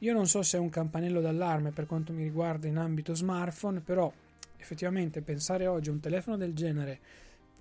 io 0.00 0.12
non 0.12 0.26
so 0.28 0.42
se 0.42 0.58
è 0.58 0.60
un 0.60 0.68
campanello 0.68 1.22
d'allarme 1.22 1.70
per 1.70 1.86
quanto 1.86 2.12
mi 2.12 2.22
riguarda 2.22 2.68
in 2.68 2.76
ambito 2.76 3.14
smartphone, 3.14 3.80
però 3.80 4.12
effettivamente 4.58 5.22
pensare 5.22 5.66
oggi 5.66 5.88
a 5.88 5.92
un 5.92 6.00
telefono 6.00 6.36
del 6.36 6.52
genere, 6.52 7.00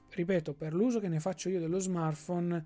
ripeto, 0.09 0.51
per 0.51 0.73
l'uso 0.73 0.99
che 0.99 1.07
ne 1.07 1.21
faccio 1.21 1.47
io 1.47 1.61
dello 1.61 1.79
smartphone, 1.79 2.65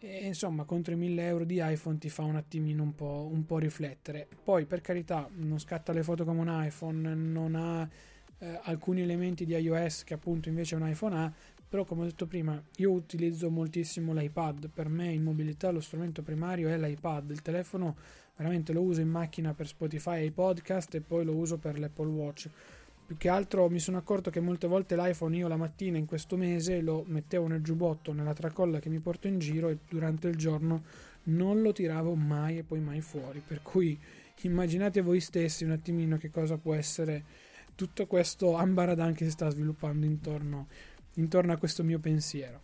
eh, 0.00 0.26
insomma, 0.26 0.64
contro 0.64 0.92
i 0.92 0.96
1000 0.96 1.26
euro 1.26 1.44
di 1.44 1.62
iPhone 1.62 1.96
ti 1.96 2.10
fa 2.10 2.24
un 2.24 2.36
attimino 2.36 2.82
un 2.82 2.94
po', 2.94 3.26
un 3.32 3.46
po' 3.46 3.56
riflettere. 3.56 4.28
Poi, 4.42 4.66
per 4.66 4.82
carità, 4.82 5.30
non 5.32 5.58
scatta 5.58 5.94
le 5.94 6.02
foto 6.02 6.26
come 6.26 6.40
un 6.40 6.62
iPhone, 6.62 7.14
non 7.14 7.54
ha 7.54 7.88
eh, 8.44 8.60
alcuni 8.64 9.00
elementi 9.00 9.46
di 9.46 9.54
iOS 9.54 10.04
che 10.04 10.12
appunto 10.12 10.50
invece 10.50 10.74
un 10.74 10.86
iPhone 10.86 11.16
ha, 11.16 11.32
però 11.66 11.84
come 11.84 12.02
ho 12.02 12.04
detto 12.04 12.26
prima 12.26 12.62
io 12.76 12.90
utilizzo 12.90 13.48
moltissimo 13.48 14.12
l'iPad, 14.12 14.68
per 14.68 14.88
me 14.88 15.10
in 15.10 15.22
mobilità 15.22 15.70
lo 15.70 15.80
strumento 15.80 16.22
primario 16.22 16.68
è 16.68 16.76
l'iPad, 16.76 17.30
il 17.30 17.40
telefono 17.40 17.96
veramente 18.36 18.72
lo 18.74 18.82
uso 18.82 19.00
in 19.00 19.08
macchina 19.08 19.54
per 19.54 19.66
Spotify 19.66 20.18
e 20.18 20.26
i 20.26 20.30
podcast 20.30 20.94
e 20.94 21.00
poi 21.00 21.24
lo 21.24 21.34
uso 21.34 21.56
per 21.56 21.78
l'Apple 21.78 22.06
Watch. 22.06 22.48
Più 23.06 23.16
che 23.16 23.28
altro 23.28 23.68
mi 23.68 23.78
sono 23.78 23.96
accorto 23.96 24.30
che 24.30 24.40
molte 24.40 24.66
volte 24.66 24.94
l'iPhone 24.94 25.36
io 25.36 25.48
la 25.48 25.56
mattina 25.56 25.96
in 25.96 26.06
questo 26.06 26.36
mese 26.36 26.80
lo 26.80 27.04
mettevo 27.06 27.46
nel 27.46 27.62
giubbotto, 27.62 28.12
nella 28.12 28.34
tracolla 28.34 28.78
che 28.78 28.88
mi 28.88 28.98
porto 28.98 29.26
in 29.26 29.38
giro 29.38 29.68
e 29.68 29.78
durante 29.88 30.28
il 30.28 30.36
giorno 30.36 30.82
non 31.24 31.62
lo 31.62 31.72
tiravo 31.72 32.14
mai 32.14 32.58
e 32.58 32.62
poi 32.62 32.80
mai 32.80 33.00
fuori. 33.00 33.42
Per 33.46 33.62
cui 33.62 33.98
immaginate 34.42 35.00
voi 35.00 35.20
stessi 35.20 35.64
un 35.64 35.70
attimino 35.70 36.18
che 36.18 36.30
cosa 36.30 36.56
può 36.56 36.74
essere 36.74 37.24
tutto 37.74 38.06
questo 38.06 38.54
ambaradan 38.54 39.14
che 39.14 39.24
si 39.24 39.30
sta 39.30 39.50
sviluppando 39.50 40.06
intorno, 40.06 40.68
intorno 41.14 41.52
a 41.52 41.56
questo 41.56 41.82
mio 41.84 41.98
pensiero. 41.98 42.62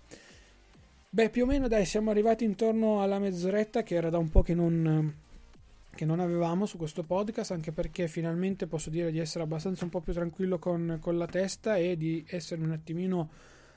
Beh, 1.08 1.30
più 1.30 1.42
o 1.42 1.46
meno 1.46 1.66
dai, 1.66 1.84
siamo 1.86 2.10
arrivati 2.10 2.44
intorno 2.44 3.02
alla 3.02 3.18
mezz'oretta 3.18 3.82
che 3.82 3.96
era 3.96 4.10
da 4.10 4.18
un 4.18 4.28
po' 4.28 4.42
che 4.42 4.54
non, 4.54 5.12
che 5.92 6.04
non 6.04 6.20
avevamo 6.20 6.66
su 6.66 6.76
questo 6.76 7.02
podcast, 7.02 7.50
anche 7.50 7.72
perché 7.72 8.06
finalmente 8.06 8.66
posso 8.66 8.90
dire 8.90 9.10
di 9.10 9.18
essere 9.18 9.42
abbastanza 9.42 9.84
un 9.84 9.90
po' 9.90 10.00
più 10.00 10.12
tranquillo 10.12 10.58
con, 10.58 10.98
con 11.00 11.18
la 11.18 11.26
testa 11.26 11.76
e 11.76 11.96
di 11.96 12.24
essere 12.28 12.62
un 12.62 12.70
attimino 12.70 13.28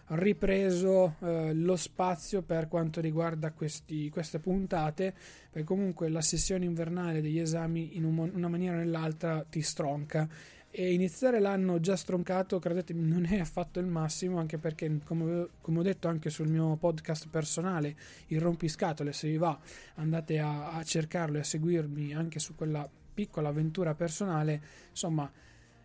ripreso 0.10 1.16
eh, 1.22 1.54
lo 1.54 1.76
spazio 1.76 2.42
per 2.42 2.68
quanto 2.68 3.02
riguarda 3.02 3.52
questi, 3.52 4.10
queste 4.10 4.40
puntate, 4.40 5.14
perché 5.50 5.66
comunque 5.66 6.10
la 6.10 6.22
sessione 6.22 6.66
invernale 6.66 7.22
degli 7.22 7.40
esami 7.40 7.96
in 7.98 8.04
un, 8.04 8.30
una 8.34 8.48
maniera 8.48 8.76
o 8.76 8.80
nell'altra 8.80 9.44
ti 9.50 9.62
stronca 9.62 10.28
e 10.76 10.92
iniziare 10.92 11.40
l'anno 11.40 11.80
già 11.80 11.96
stroncato, 11.96 12.58
credetemi, 12.58 13.08
non 13.08 13.26
è 13.26 13.38
affatto 13.40 13.80
il 13.80 13.86
massimo, 13.86 14.40
anche 14.40 14.58
perché, 14.58 15.02
come, 15.06 15.50
come, 15.62 15.80
ho 15.80 15.84
detto 15.84 16.08
anche 16.08 16.32
sul 16.32 16.48
mio 16.48 16.76
podcast 16.78 17.28
personale, 17.30 17.96
il 18.28 18.42
rompiscatole, 18.42 19.14
se 19.14 19.30
vi 19.30 19.38
va, 19.38 19.56
andate 19.96 20.40
a, 20.40 20.72
a 20.72 20.84
cercarlo 20.84 21.38
e 21.38 21.42
a 21.42 21.44
seguirmi 21.44 22.16
anche 22.16 22.40
su 22.40 22.56
quella 22.56 22.90
piccola 23.14 23.50
avventura 23.50 23.94
personale, 23.94 24.60
insomma, 24.90 25.32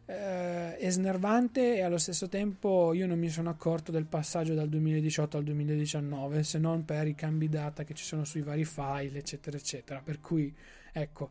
eh, 0.06 0.78
è 0.78 0.88
snervante 0.88 1.76
e 1.76 1.82
allo 1.82 1.98
stesso 1.98 2.30
tempo 2.30 2.94
io 2.94 3.06
non 3.06 3.18
mi 3.18 3.28
sono 3.28 3.50
accorto 3.50 3.92
del 3.92 4.06
passaggio 4.06 4.54
dal 4.54 4.70
2018 4.70 5.36
al 5.36 5.44
2019 5.44 6.42
se 6.44 6.58
non 6.58 6.86
per 6.86 7.06
i 7.06 7.14
cambi 7.14 7.50
data 7.50 7.84
che 7.84 7.92
ci 7.92 8.04
sono 8.04 8.24
sui 8.24 8.40
vari 8.40 8.64
file 8.64 9.18
eccetera 9.18 9.58
eccetera. 9.58 10.00
Per 10.02 10.18
cui 10.22 10.50
ecco 10.92 11.30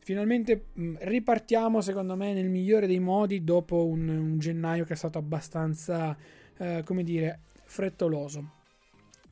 finalmente 0.00 0.66
mm, 0.78 0.96
ripartiamo 1.00 1.80
secondo 1.80 2.16
me 2.16 2.32
nel 2.32 2.48
migliore 2.48 2.86
dei 2.86 3.00
modi 3.00 3.44
dopo 3.44 3.86
un, 3.86 4.08
un 4.08 4.38
gennaio 4.38 4.84
che 4.84 4.94
è 4.94 4.96
stato 4.96 5.18
abbastanza 5.18 6.16
eh, 6.56 6.82
come 6.84 7.04
dire 7.04 7.40
frettoloso 7.64 8.58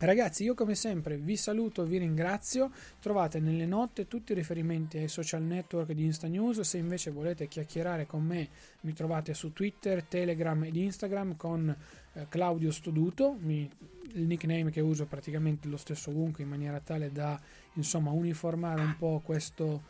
Ragazzi, 0.01 0.45
io 0.45 0.55
come 0.55 0.77
sempre 0.77 1.17
vi 1.17 1.37
saluto, 1.37 1.85
vi 1.85 1.99
ringrazio. 1.99 2.71
Trovate 3.01 3.41
nelle 3.41 3.67
note 3.67 4.07
tutti 4.07 4.31
i 4.31 4.35
riferimenti 4.37 4.97
ai 4.97 5.09
social 5.09 5.43
network 5.43 5.91
di 5.91 6.05
Insta 6.05 6.29
News. 6.29 6.61
Se 6.61 6.79
invece 6.79 7.11
volete 7.11 7.49
chiacchierare 7.49 8.07
con 8.07 8.23
me, 8.23 8.49
mi 8.83 8.93
trovate 8.93 9.35
su 9.35 9.53
Twitter, 9.53 10.05
Telegram 10.05 10.63
ed 10.63 10.77
Instagram 10.77 11.37
con 11.37 11.77
eh, 12.13 12.27
Claudio 12.29 12.71
Stoduto. 12.71 13.37
Mi, 13.41 13.69
il 14.13 14.23
nickname 14.23 14.71
che 14.71 14.81
uso 14.81 15.07
praticamente 15.07 15.67
lo 15.67 15.77
stesso 15.77 16.11
ovunque 16.11 16.45
in 16.45 16.49
maniera 16.49 16.79
tale 16.79 17.11
da 17.11 17.37
insomma 17.73 18.13
uniformare 18.13 18.81
un 18.81 18.95
po' 18.97 19.21
questo, 19.25 19.83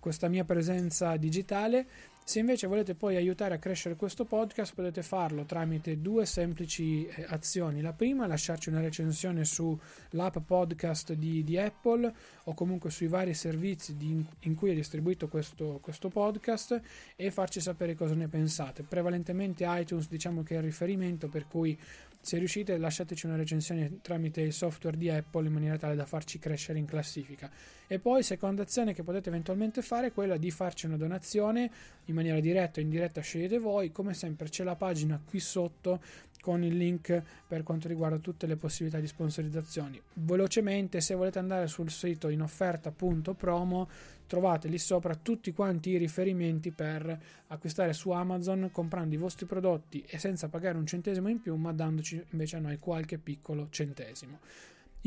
questa 0.00 0.28
mia 0.28 0.44
presenza 0.44 1.16
digitale. 1.16 1.86
Se 2.28 2.40
invece 2.40 2.66
volete 2.66 2.94
poi 2.94 3.16
aiutare 3.16 3.54
a 3.54 3.58
crescere 3.58 3.96
questo 3.96 4.26
podcast 4.26 4.74
potete 4.74 5.02
farlo 5.02 5.44
tramite 5.44 6.02
due 6.02 6.26
semplici 6.26 7.06
eh, 7.06 7.24
azioni. 7.26 7.80
La 7.80 7.94
prima 7.94 8.26
lasciarci 8.26 8.68
una 8.68 8.82
recensione 8.82 9.46
sull'app 9.46 10.36
podcast 10.44 11.14
di, 11.14 11.42
di 11.42 11.56
Apple 11.56 12.12
o 12.44 12.52
comunque 12.52 12.90
sui 12.90 13.06
vari 13.06 13.32
servizi 13.32 13.96
di, 13.96 14.22
in 14.40 14.54
cui 14.54 14.72
è 14.72 14.74
distribuito 14.74 15.26
questo, 15.28 15.78
questo, 15.80 16.10
podcast 16.10 16.78
e 17.16 17.30
farci 17.30 17.60
sapere 17.60 17.94
cosa 17.94 18.14
ne 18.14 18.28
pensate. 18.28 18.82
Prevalentemente 18.82 19.64
iTunes 19.66 20.06
diciamo 20.06 20.42
che 20.42 20.56
è 20.56 20.58
il 20.58 20.64
riferimento 20.64 21.28
per 21.28 21.46
cui 21.46 21.78
se 22.28 22.36
riuscite 22.36 22.76
lasciateci 22.76 23.24
una 23.24 23.36
recensione 23.36 24.02
tramite 24.02 24.42
il 24.42 24.52
software 24.52 24.98
di 24.98 25.08
Apple 25.08 25.46
in 25.46 25.52
maniera 25.54 25.78
tale 25.78 25.94
da 25.94 26.04
farci 26.04 26.38
crescere 26.38 26.78
in 26.78 26.84
classifica. 26.84 27.50
E 27.86 27.98
poi 27.98 28.22
seconda 28.22 28.64
azione 28.64 28.92
che 28.92 29.02
potete 29.02 29.30
eventualmente 29.30 29.80
fare 29.80 30.08
è 30.08 30.12
quella 30.12 30.36
di 30.36 30.50
farci 30.50 30.84
una 30.84 30.98
donazione 30.98 31.70
in 32.04 32.14
maniera 32.14 32.38
diretta 32.38 32.80
o 32.80 32.82
indiretta, 32.82 33.22
scegliete 33.22 33.58
voi. 33.58 33.92
Come 33.92 34.12
sempre 34.12 34.50
c'è 34.50 34.62
la 34.62 34.76
pagina 34.76 35.18
qui 35.24 35.40
sotto 35.40 36.02
con 36.40 36.62
il 36.62 36.76
link 36.76 37.22
per 37.46 37.62
quanto 37.62 37.88
riguarda 37.88 38.18
tutte 38.18 38.46
le 38.46 38.56
possibilità 38.56 39.00
di 39.00 39.06
sponsorizzazioni. 39.06 40.00
Velocemente, 40.14 41.00
se 41.00 41.14
volete 41.14 41.38
andare 41.38 41.66
sul 41.66 41.90
sito 41.90 42.28
in 42.28 42.42
offerta.promo, 42.42 43.88
trovate 44.26 44.68
lì 44.68 44.78
sopra 44.78 45.14
tutti 45.14 45.52
quanti 45.52 45.90
i 45.90 45.96
riferimenti 45.96 46.70
per 46.70 47.18
acquistare 47.48 47.92
su 47.92 48.10
Amazon 48.10 48.68
comprando 48.70 49.14
i 49.14 49.18
vostri 49.18 49.46
prodotti 49.46 50.04
e 50.06 50.18
senza 50.18 50.48
pagare 50.48 50.78
un 50.78 50.86
centesimo 50.86 51.28
in 51.28 51.40
più, 51.40 51.56
ma 51.56 51.72
dandoci 51.72 52.22
invece 52.30 52.56
a 52.56 52.60
noi 52.60 52.78
qualche 52.78 53.18
piccolo 53.18 53.68
centesimo. 53.70 54.38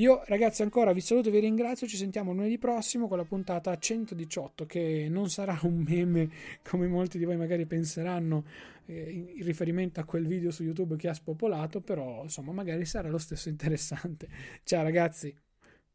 Io 0.01 0.23
ragazzi 0.25 0.63
ancora 0.63 0.93
vi 0.93 0.99
saluto 0.99 1.29
e 1.29 1.31
vi 1.31 1.37
ringrazio, 1.37 1.85
ci 1.85 1.95
sentiamo 1.95 2.33
lunedì 2.33 2.57
prossimo 2.57 3.07
con 3.07 3.17
la 3.17 3.23
puntata 3.23 3.77
118 3.77 4.65
che 4.65 5.05
non 5.07 5.29
sarà 5.29 5.59
un 5.61 5.85
meme 5.87 6.27
come 6.67 6.87
molti 6.87 7.19
di 7.19 7.25
voi 7.25 7.37
magari 7.37 7.67
penseranno 7.67 8.43
eh, 8.87 9.11
in 9.11 9.43
riferimento 9.43 9.99
a 9.99 10.03
quel 10.03 10.25
video 10.25 10.49
su 10.49 10.63
YouTube 10.63 10.95
che 10.95 11.07
ha 11.07 11.13
spopolato, 11.13 11.81
però 11.81 12.23
insomma 12.23 12.51
magari 12.51 12.83
sarà 12.83 13.09
lo 13.09 13.19
stesso 13.19 13.49
interessante. 13.49 14.27
Ciao 14.63 14.81
ragazzi! 14.81 15.50